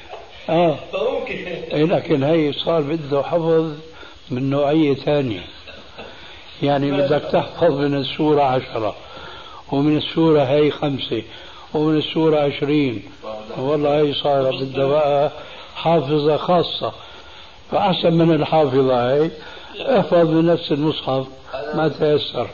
[0.48, 0.76] آه.
[0.92, 1.34] فممكن.
[1.72, 3.72] إيه لكن هي صار بده حفظ
[4.30, 5.44] من نوعية ثانية.
[6.62, 8.96] يعني بدك تحفظ من السورة عشرة
[9.72, 11.22] ومن السورة هي خمسة
[11.74, 13.02] ومن السورة عشرين.
[13.58, 15.30] والله هي صار بدها بقى
[15.76, 16.92] حافظة خاصة.
[17.70, 19.30] فأحسن من الحافظة هي.
[19.80, 21.26] احفظ من نفس المصحف
[21.74, 22.48] ما تيسر.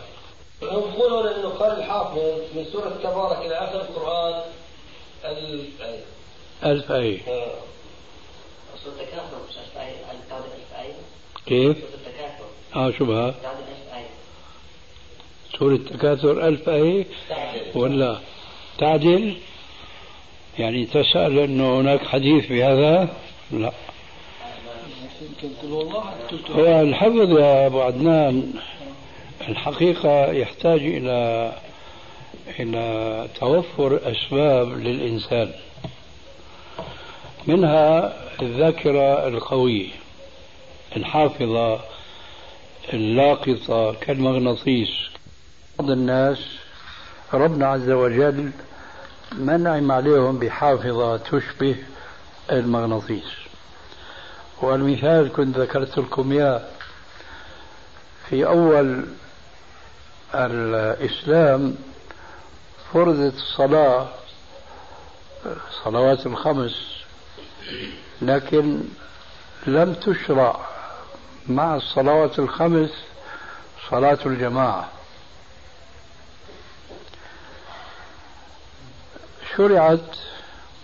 [0.63, 2.19] يقولون انه قال الحافظ
[2.57, 4.41] من سورة تبارك إلى آخر القرآن
[5.25, 6.01] ألف آية
[6.73, 7.53] ألف آية هل تعود ألف آية؟
[11.47, 12.45] كيف؟ سورة التكاثر
[12.77, 14.05] آه شو بها؟ آية.
[15.59, 17.07] سورة التكاثر ألف آية؟
[17.75, 18.19] ولا
[18.79, 19.37] تعدل
[20.59, 23.09] يعني تسأل أنه هناك حديث بهذا؟
[23.51, 23.73] لا.
[26.51, 28.53] هو الحفظ يا أبو عدنان
[29.49, 31.53] الحقيقة يحتاج إلى
[32.61, 35.53] إلى توفر أسباب للإنسان.
[37.47, 39.91] منها الذاكرة القوية
[40.97, 41.81] الحافظة
[42.93, 44.89] اللاقطة كالمغناطيس.
[45.79, 46.39] بعض الناس
[47.35, 48.51] ربنا عز وجل
[49.33, 51.77] منعم عليهم بحافظة تشبه
[52.53, 53.33] المغناطيس.
[54.63, 56.63] والمثال كنت ذكرت لكم إياه.
[58.29, 59.05] في أول
[60.35, 61.77] الإسلام
[62.93, 64.09] فرضت الصلاة
[65.85, 67.02] صلوات الخمس
[68.23, 68.81] لكن
[69.67, 70.61] لم تشرع
[71.49, 72.91] مع الصلوات الخمس
[73.91, 74.89] صلاة الجماعة.
[79.57, 80.17] شرعت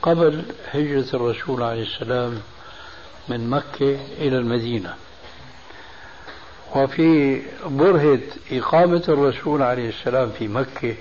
[0.02, 2.40] قبل هجرة الرسول عليه السلام
[3.28, 4.94] من مكة إلى المدينة.
[6.76, 8.20] وفي برهة
[8.52, 10.94] إقامة الرسول عليه السلام في مكة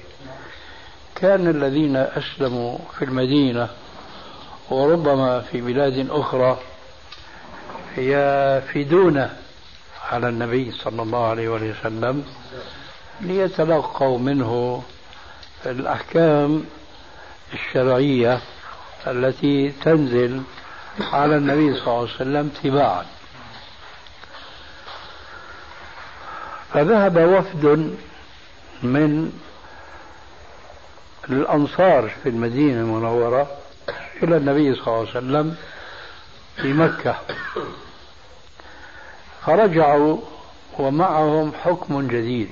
[1.16, 3.70] كان الذين أسلموا في المدينة
[4.70, 6.58] وربما في بلاد أخرى
[7.98, 9.30] يفيدون
[10.12, 12.26] على النبي صلى الله عليه وسلم
[13.22, 14.84] ليتلقوا منه
[15.66, 16.66] الأحكام
[17.54, 18.42] الشرعية
[19.08, 20.42] التي تنزل
[21.00, 23.06] على النبي صلى الله عليه وسلم تباعا.
[26.74, 27.96] فذهب وفد
[28.84, 29.32] من
[31.30, 33.48] الأنصار في المدينة المنورة
[34.24, 35.56] إلى النبي صلى الله عليه وسلم
[36.56, 37.16] في مكة.
[39.46, 40.18] فرجعوا
[40.80, 42.50] ومعهم حكم جديد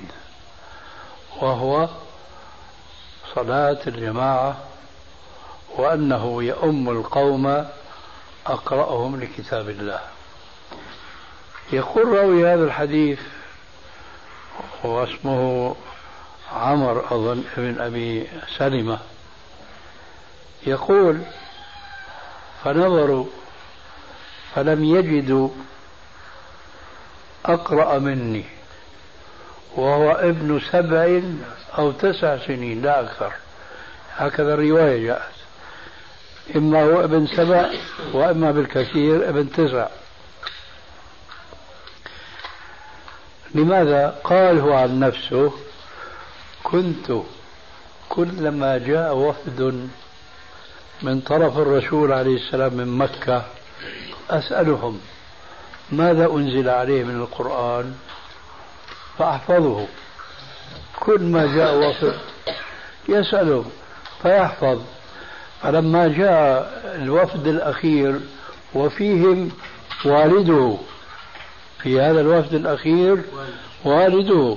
[1.40, 1.88] وهو
[3.34, 4.56] صلاة الجماعة
[5.76, 7.66] وأنه يؤم القوم
[8.46, 10.00] أقرأهم لكتاب الله.
[11.72, 13.20] يقول رأوي هذا الحديث
[14.84, 15.74] واسمه
[16.52, 18.98] عمر أظن ابن أبي سلمة.
[20.66, 21.20] يقول
[22.64, 23.26] فنظروا
[24.54, 25.48] فلم يجدوا
[27.44, 28.44] أقرأ مني
[29.76, 31.20] وهو ابن سبع
[31.78, 33.32] أو تسع سنين لا أكثر.
[34.16, 35.32] هكذا الرواية جاءت.
[36.56, 37.70] إما هو ابن سبع
[38.12, 39.88] وإما بالكثير ابن تسع.
[43.54, 45.52] لماذا؟ قال هو عن نفسه
[46.62, 47.12] كنت
[48.08, 49.88] كلما جاء وفد
[51.02, 53.44] من طرف الرسول عليه السلام من مكة
[54.30, 55.00] أسألهم
[55.92, 57.94] ماذا أنزل عليه من القرآن؟
[59.18, 59.86] فأحفظه.
[61.00, 62.14] كل ما جاء وفد
[63.08, 63.64] يسأله
[64.22, 64.80] فيحفظ.
[65.62, 68.20] فلما جاء الوفد الأخير
[68.74, 69.50] وفيهم
[70.04, 70.76] والده
[71.82, 73.22] في هذا الوفد الأخير
[73.84, 74.56] والده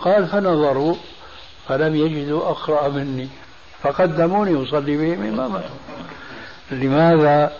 [0.00, 0.94] قال فنظروا
[1.68, 3.28] فلم يجدوا أقرأ مني.
[3.84, 5.62] فقدموني أصلي بهم إماما.
[6.70, 7.52] لماذا؟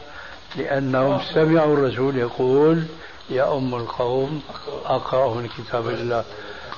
[0.57, 2.85] لأنهم سمعوا الرسول يقول
[3.31, 4.43] يا أم القوم
[4.85, 6.25] أقرأ من كتاب الله.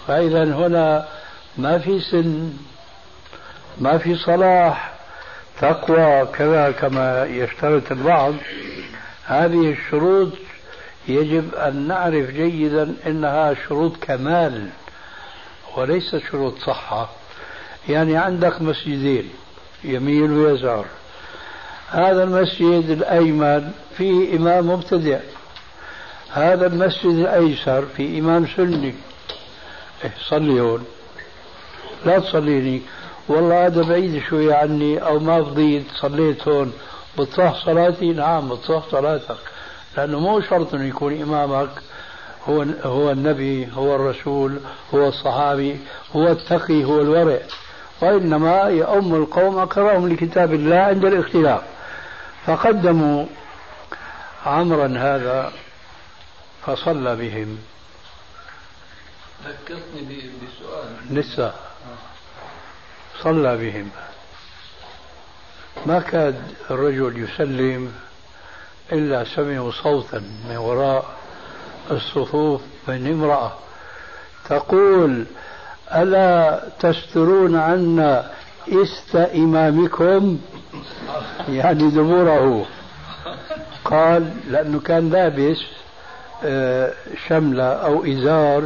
[0.07, 1.09] فإذا هنا
[1.59, 2.53] ما في سن
[3.78, 4.92] ما في صلاح.
[5.61, 8.34] تقوى كذا كما يشترط البعض.
[9.24, 10.32] هذه الشروط
[11.09, 14.68] يجب أن نعرف جيدا أنها شروط كمال
[15.76, 17.09] وليست شروط صحة.
[17.89, 19.30] يعني عندك مسجدين
[19.84, 20.87] يمين ويسار.
[21.91, 25.18] هذا المسجد الأيمن فيه إمام مبتدع.
[26.32, 28.95] هذا المسجد الأيسر فيه إمام سني.
[30.05, 30.84] إيه صلي هون.
[32.07, 32.82] لا تصليني.
[33.28, 36.72] والله هذا بعيد شوية عني أو ما فضيت صليت هون.
[37.18, 39.37] بتصح صلاتي؟ نعم بتصح صلاتك.
[39.97, 41.70] لأنه مو شرط أنه يكون إمامك.
[42.49, 44.59] هو هو النبي هو الرسول
[44.95, 45.76] هو الصحابي
[46.16, 47.41] هو التقي هو الورع.
[48.01, 51.62] وإنما يؤم القوم أقرأهم لكتاب الله عند الاختلاف.
[52.47, 53.26] فقدموا
[54.47, 55.53] عمرا هذا
[56.66, 57.59] فصلى بهم.
[59.44, 60.88] ذكرتني بسؤال.
[61.11, 61.53] لسه
[63.22, 63.90] صلى بهم.
[65.86, 67.92] ما كاد الرجل يسلم
[68.92, 71.05] إلا سمعوا صوتا من وراء
[71.90, 73.53] الصفوف من امرأة
[74.49, 75.26] تقول
[75.95, 78.30] ألا تسترون عنا
[78.68, 80.39] إست إمامكم؟
[81.49, 82.66] يعني دبوره
[83.84, 85.59] قال لأنه كان لابس
[86.45, 86.93] آه،
[87.28, 88.62] شملة أو إزار.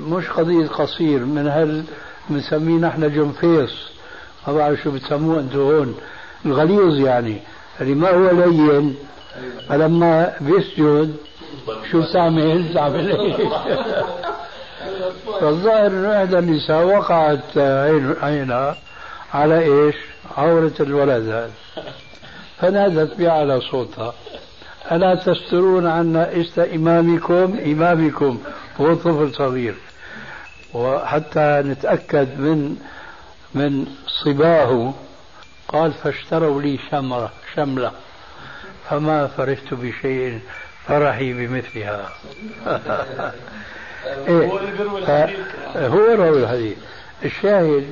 [0.00, 1.84] مش قضية قصير من هال
[2.30, 3.90] بنسميه نحن جنفيص.
[4.46, 5.94] ما بعرف شو بتسموه أنتم هون.
[6.46, 7.38] الغليظ يعني.
[7.80, 8.96] اللي ما هو لين.
[9.68, 11.16] فلما بيسجد
[11.90, 13.34] شو بتعمل؟ بتعمل؟
[15.40, 17.58] فالظاهر إنه إحدى النساء وقعت
[18.22, 18.76] عينها
[19.34, 19.94] على إيش؟
[20.36, 21.50] عورة الولد هذا
[22.60, 24.14] فنادت بأعلى صوتها.
[24.92, 28.38] ألا تسترون عنا إست إمامكم؟ إمامكم
[28.80, 29.74] هو طفل صغير.
[30.74, 32.76] وحتى نتأكد من
[33.54, 33.86] من
[34.24, 34.94] صباه
[35.68, 37.92] قال فاشتروا لي شمرة شملة.
[38.90, 40.40] فما فرحت بشيء
[40.86, 42.08] فرحي بمثلها.
[44.06, 44.46] إيه.
[44.46, 45.38] هو اللي بيروي الحديث.
[45.76, 46.76] هو روي الحديث.
[47.24, 47.90] الشاهد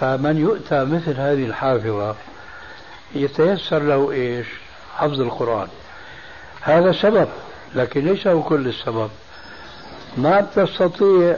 [0.00, 2.14] فمن يؤتى مثل هذه الحافظة
[3.14, 4.46] يتيسر له إيش؟
[4.96, 5.68] حفظ القرآن.
[6.60, 7.28] هذا سبب
[7.74, 9.10] لكن ليس هو كل السبب.
[10.16, 11.36] ما بتستطيع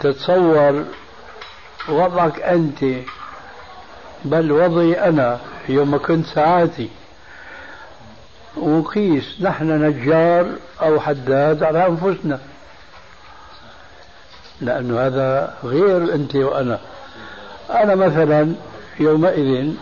[0.00, 0.84] تتصور
[1.88, 2.84] وضعك أنت
[4.24, 6.90] بل وضعي أنا يوم كنت ساعاتي.
[8.60, 10.46] وقيس نحن نجار
[10.82, 12.38] أو حداد على أنفسنا.
[14.60, 16.78] لأنه هذا غير أنت وأنا.
[17.70, 18.54] أنا مثلا
[19.00, 19.74] يومئذ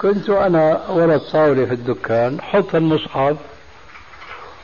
[0.00, 3.36] كنت أنا ورا الطاولة في الدكان حط المصحف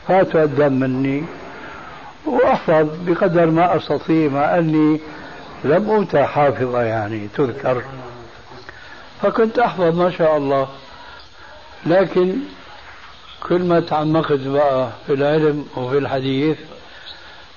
[0.09, 1.24] هاتوا الدم مني
[2.27, 5.01] وأحفظ بقدر ما أستطيع مع أني
[5.64, 7.83] لم أوتى حافظة يعني تذكر.
[9.22, 10.68] فكنت أحفظ ما شاء الله
[11.87, 12.37] لكن
[13.49, 16.59] كل ما تعمقت بقى في العلم وفي الحديث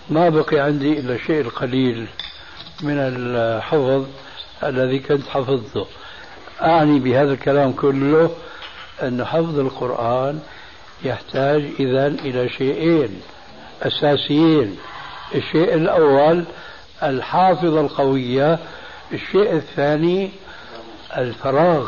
[0.10, 2.08] ما بقي عندي إلا الشيء القليل
[2.82, 4.06] من الحفظ
[4.64, 5.86] الذي كنت حفظته.
[6.62, 8.32] أعني بهذا الكلام كله
[9.04, 10.40] أن حفظ القرآن
[11.04, 13.22] يحتاج إذا إلى شيئين
[13.84, 14.78] أساسيين.
[15.36, 16.44] الشيء الأول
[17.04, 18.60] الحافظة القوية
[19.14, 20.32] الشيء الثاني
[21.18, 21.88] الفراغ.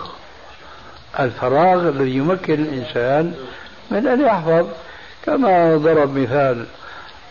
[1.20, 3.34] الفراغ الذي يمكن الإنسان
[3.92, 4.68] من أن يحفظ.
[5.26, 6.66] كما ضرب مثال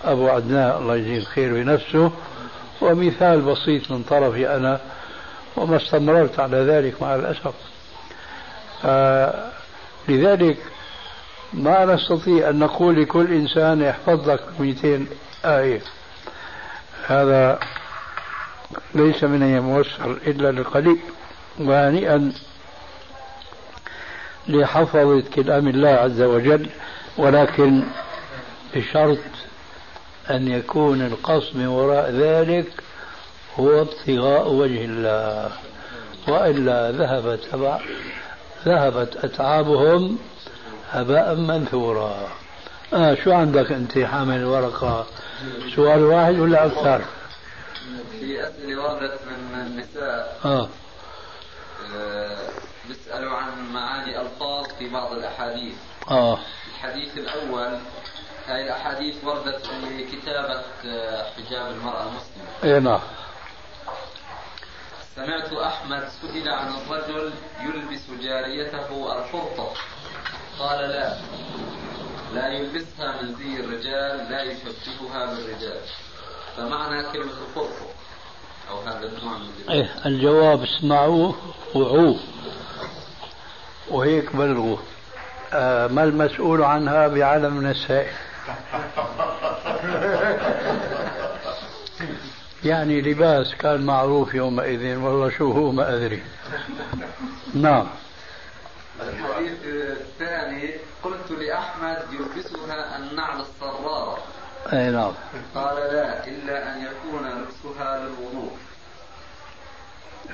[0.04, 2.12] أبو عدنان الله يجزيه الخير بنفسه
[2.80, 4.80] ومثال بسيط من طرفي أنا
[5.56, 7.54] وما استمررت على ذلك مع الأسف.
[8.84, 9.50] آه
[10.08, 10.58] لذلك
[11.52, 15.06] ما نستطيع أن نقول لكل إنسان يحفظ لك 200
[15.44, 15.80] آية.
[17.06, 17.58] هذا
[18.94, 20.98] ليس من يموسر إلا للقليل
[21.60, 22.32] وهنيئا
[24.50, 26.68] لحفظة كلام الله عز وجل
[27.18, 27.82] ولكن
[28.74, 29.18] بشرط
[30.30, 32.66] أن يكون القصد من وراء ذلك
[33.58, 35.50] هو ابتغاء وجه الله.
[36.28, 37.40] وإلا ذهبت
[38.66, 40.18] ذهبت أتعابهم
[40.90, 42.28] هباء منثورا.
[42.92, 45.06] آه شو عندك أنت حامل ورقة
[45.76, 47.04] سؤال واحد ولا أكثر؟
[48.20, 50.38] في أسئلة وردت من النساء.
[50.44, 50.68] آه.
[52.90, 55.74] بيسألوا عن معاني ألفاظ في بعض الأحاديث.
[56.10, 56.38] آه.
[56.74, 57.78] الحديث الأول
[58.46, 62.48] هاي الأحاديث وردت في كتابة آه، حجاب المرأة المسلمة.
[62.64, 63.00] إيه نعم.
[65.16, 69.72] سمعت أحمد سئل عن الرجل يلبس جاريته الفرطة.
[70.58, 71.18] قال لا.
[72.34, 75.80] لا يلبسها من زي الرجال لا يشبهها بالرجال.
[76.56, 77.86] فمعنى كلمة الفرطة
[78.70, 81.36] أو هذا النوع من إيه الجواب اسمعوه
[81.74, 82.16] وعوه.
[83.90, 84.76] وهيك بلغوا
[85.52, 88.06] آه ما المسؤول عنها بعالم النساء.
[92.64, 96.22] يعني لباس كان معروف يومئذ والله شو هو ما أدري.
[97.54, 97.86] نعم.
[99.00, 104.18] الحديث الثاني قلت لأحمد يلبسها النعل الصرارة
[104.72, 105.12] أي نعم.
[105.54, 106.99] قال لا إلا أن يكون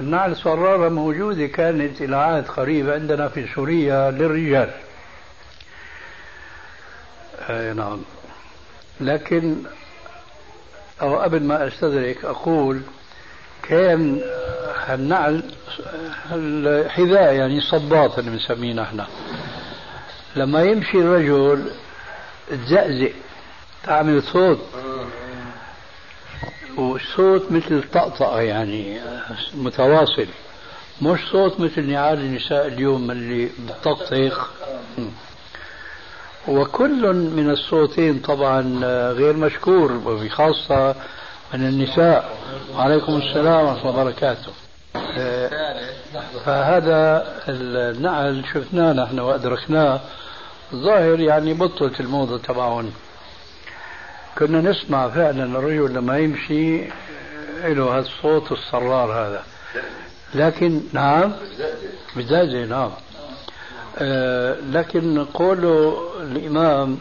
[0.01, 4.71] النعل الصرارة موجودة كانت إلى عهد قريب عندنا في سوريا للرجال.
[7.51, 8.03] أي نعم.
[9.01, 9.57] لكن
[11.03, 12.81] أو قبل ما أستدرك أقول
[13.63, 14.21] كان
[14.89, 15.43] النعل
[16.33, 19.05] الحذاء يعني صباط اللي بنسميه نحن.
[20.37, 21.71] لما يمشي الرجل
[22.51, 23.13] تزقزق
[23.85, 24.59] تعمل صوت.
[26.77, 28.99] وصوت مثل الطقطقة يعني
[29.55, 30.27] متواصل.
[31.03, 34.51] مش صوت مثل نعال النساء اليوم اللي بتطقطق.
[36.49, 38.61] وكل من الصوتين طبعا
[39.13, 40.95] غير مشكور وبخاصة
[41.55, 42.37] من النساء.
[42.75, 44.53] وعليكم السلام ورحمة الله وبركاته.
[46.45, 50.01] فهذا النعل شفناه نحن وأدركناه.
[50.73, 52.93] الظاهر يعني بطلت الموضة تبعهم
[54.39, 56.85] كنا نسمع فعلا الرجل لما يمشي
[57.65, 59.45] له هذا الصوت الصرار هذا.
[60.35, 61.33] لكن نعم
[62.17, 62.91] بزازة نعم.
[63.99, 66.99] آه لكن قوله الإمام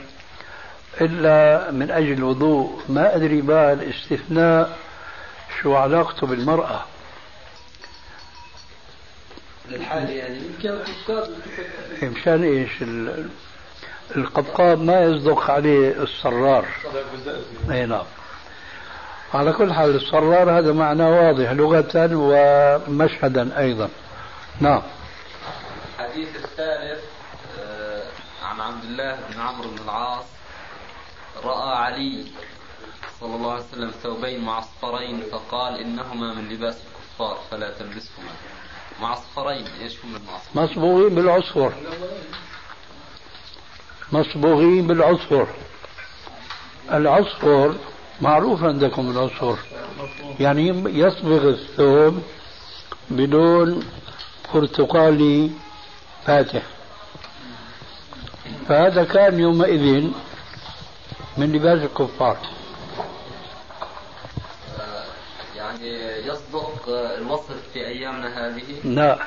[1.01, 4.77] إلا من أجل الوضوء ما أدري بقى الاستثناء
[5.61, 6.85] شو علاقته بالمرأة.
[9.69, 10.77] للحالة يعني يمكن
[12.03, 12.71] مشان إيش؟
[14.15, 16.65] القبقاب ما يصدق عليه الصرار
[17.71, 18.05] أي نعم.
[19.33, 23.89] على كل حال الصرار هذا معناه واضح لغة ومشهدا أيضا.
[24.59, 24.81] نعم.
[25.99, 27.03] الحديث الثالث
[27.59, 28.03] آه،
[28.43, 30.25] عن عبد الله بن عمرو بن العاص
[31.43, 32.25] رأى علي
[33.19, 38.31] صلى الله عليه وسلم ثوبين معصفرين فقال إنهما من لباس الكفار فلا تلبسهما.
[39.01, 41.73] معصفرين إيش هم المعصفرين؟ مصبوغين بالعصفر
[44.11, 45.47] مصبوغين بالعصفر
[46.91, 47.75] العصفر
[48.21, 49.57] معروف عندكم العصفر
[50.39, 50.67] يعني
[50.99, 52.23] يصبغ الثوب
[53.09, 53.83] بلون
[54.53, 55.51] برتقالي
[56.25, 56.61] فاتح.
[58.69, 60.09] فهذا كان يومئذ
[61.37, 62.37] من لباس الكفار.
[65.55, 65.89] يعني
[66.27, 69.19] يصدق الوصف في أيامنا هذه؟ لا.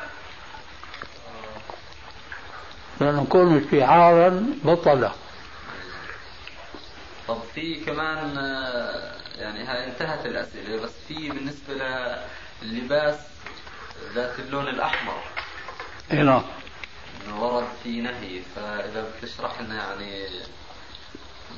[3.01, 3.27] لأنه
[3.71, 5.13] شعارا بطلة
[7.29, 8.37] طب في كمان
[9.39, 11.75] يعني هاي انتهت الأسئلة بس في بالنسبة
[12.63, 13.15] للباس
[14.15, 15.23] ذات اللون الأحمر.
[16.13, 16.43] اي نعم.
[17.39, 20.27] ورد في نهي فإذا بتشرح لنا يعني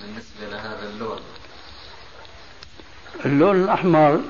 [0.03, 1.21] بالنسبة لهذا اللون.
[3.25, 4.21] اللون الأحمر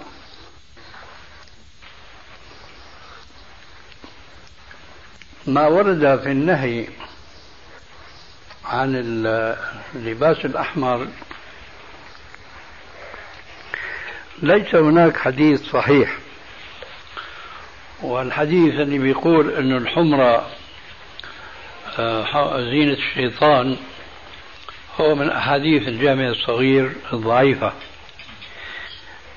[5.47, 6.87] ما ورد في النهي
[8.65, 8.95] عن
[9.95, 11.07] اللباس الأحمر
[14.43, 16.17] ليس هناك حديث صحيح.
[18.03, 20.47] والحديث اللي بيقول أن الحمرة
[21.99, 23.77] آه، زينة الشيطان
[25.01, 27.73] هو من أحاديث الجامع الصغير الضعيفة.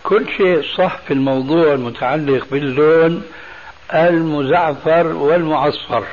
[0.04, 3.24] كل شيء صح في الموضوع المتعلق باللون
[3.94, 6.08] المزعفر والمعصفر.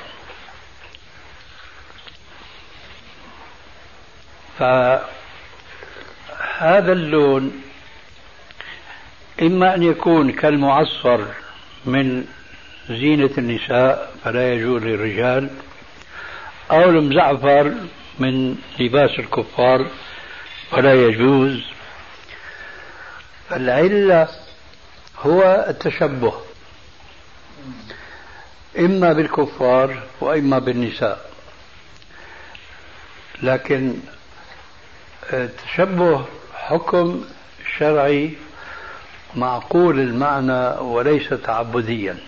[4.58, 5.02] فهذا
[6.92, 7.62] اللون
[9.42, 11.26] إما أن يكون كالمعصفر
[11.84, 12.24] من
[12.88, 15.50] زينة النساء فلا يجوز للرجال
[16.70, 17.74] أو المزعفر
[18.18, 19.86] من لباس الكفار
[20.72, 21.62] ولا يجوز.
[23.52, 24.28] العلة
[25.22, 26.49] هو التشبه.
[28.78, 31.30] إما بالكفار وإما بالنساء.
[33.42, 33.94] لكن
[35.32, 37.24] التشبه حكم
[37.78, 38.30] شرعي
[39.36, 42.18] معقول المعنى وليس تعبديا.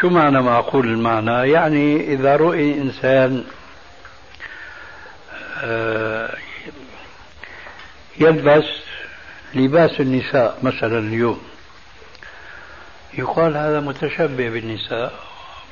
[0.00, 3.44] شو معنى معقول المعنى؟ يعني إذا رؤي إنسان
[5.62, 6.36] آه،
[8.20, 8.64] يلبس
[9.54, 11.47] لباس النساء مثلا اليوم
[13.18, 15.12] يقال هذا متشبه بالنساء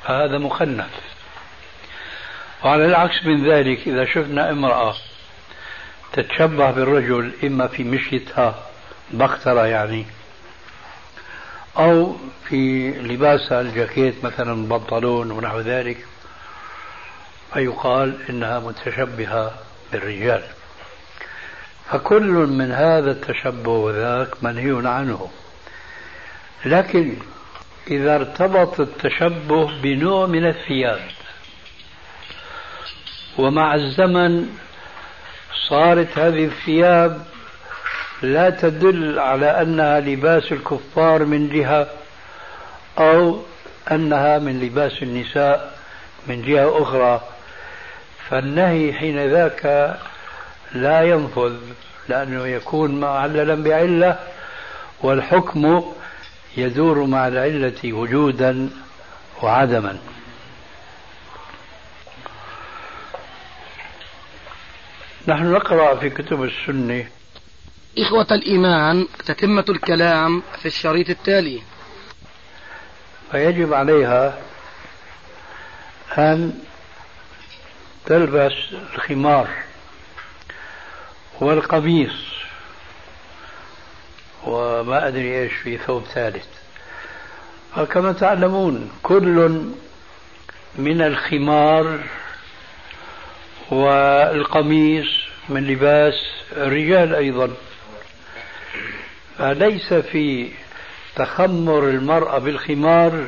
[0.03, 0.91] فهذا مخنث.
[2.63, 4.95] وعلى العكس من ذلك إذا شفنا امرأة
[6.13, 8.55] تتشبه بالرجل إما في مشيتها
[9.11, 10.05] بخترة يعني
[11.77, 12.15] أو
[12.49, 16.05] في لباسها الجاكيت مثلا بنطلون ونحو ذلك
[17.53, 19.53] فيقال إنها متشبهة
[19.91, 20.43] بالرجال.
[21.91, 25.29] فكل من هذا التشبه وذاك منهي عنه.
[26.65, 27.15] لكن
[27.91, 30.99] إذا ارتبط التشبه بنوع من الثياب.
[33.37, 34.49] ومع الزمن
[35.69, 37.25] صارت هذه الثياب
[38.21, 41.87] لا تدل على أنها لباس الكفار من جهة
[42.99, 43.41] أو
[43.91, 45.73] أنها من لباس النساء
[46.27, 47.21] من جهة أخرى.
[48.29, 49.95] فالنهي حين ذاك
[50.73, 51.55] لا ينفذ
[52.09, 54.19] لأنه يكون معللا بعلة
[55.01, 55.93] والحكم
[56.57, 58.69] يدور مع العلة وجودا
[59.41, 59.99] وعدما.
[65.27, 67.07] نحن نقرأ في كتب السنة.
[67.97, 71.61] إخوة الإيمان تتمة الكلام في الشريط التالي.
[73.31, 74.37] فيجب عليها
[76.17, 76.59] أن
[78.05, 78.53] تلبس
[78.95, 79.49] الخمار
[81.39, 82.36] والقميص.
[84.47, 86.47] وما أدري إيش في ثوب ثالث.
[87.77, 89.61] وكما تعلمون كل
[90.75, 91.99] من الخمار
[93.71, 95.07] والقميص
[95.49, 96.13] من لباس
[96.57, 97.49] الرجال أيضا.
[99.37, 100.49] فليس في
[101.15, 103.27] تخمر المرأة بالخمار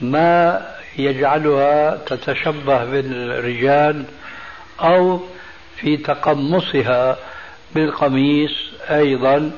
[0.00, 0.66] ما
[0.98, 4.04] يجعلها تتشبه بالرجال
[4.80, 5.20] أو
[5.76, 7.16] في تقمصها
[7.74, 9.52] بالقميص أيضا.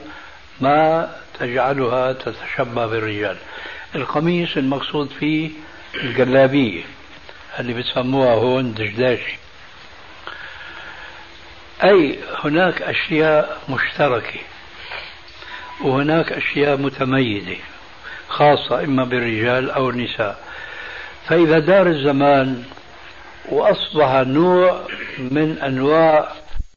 [0.63, 1.11] ما
[1.41, 3.37] تجعلها تتشبه بالرجال.
[3.95, 5.51] القميص المقصود فيه
[5.95, 6.83] الجلابية
[7.61, 9.39] اللي بتسموها هون دشداشي
[11.85, 14.41] أي هناك أشياء مشتركة
[15.81, 17.57] وهناك أشياء متميزة
[18.29, 20.39] خاصة إما بالرجال أو النساء.
[21.29, 22.65] فإذا دار الزمان
[23.49, 24.81] وأصبح نوع
[25.19, 26.33] من أنواع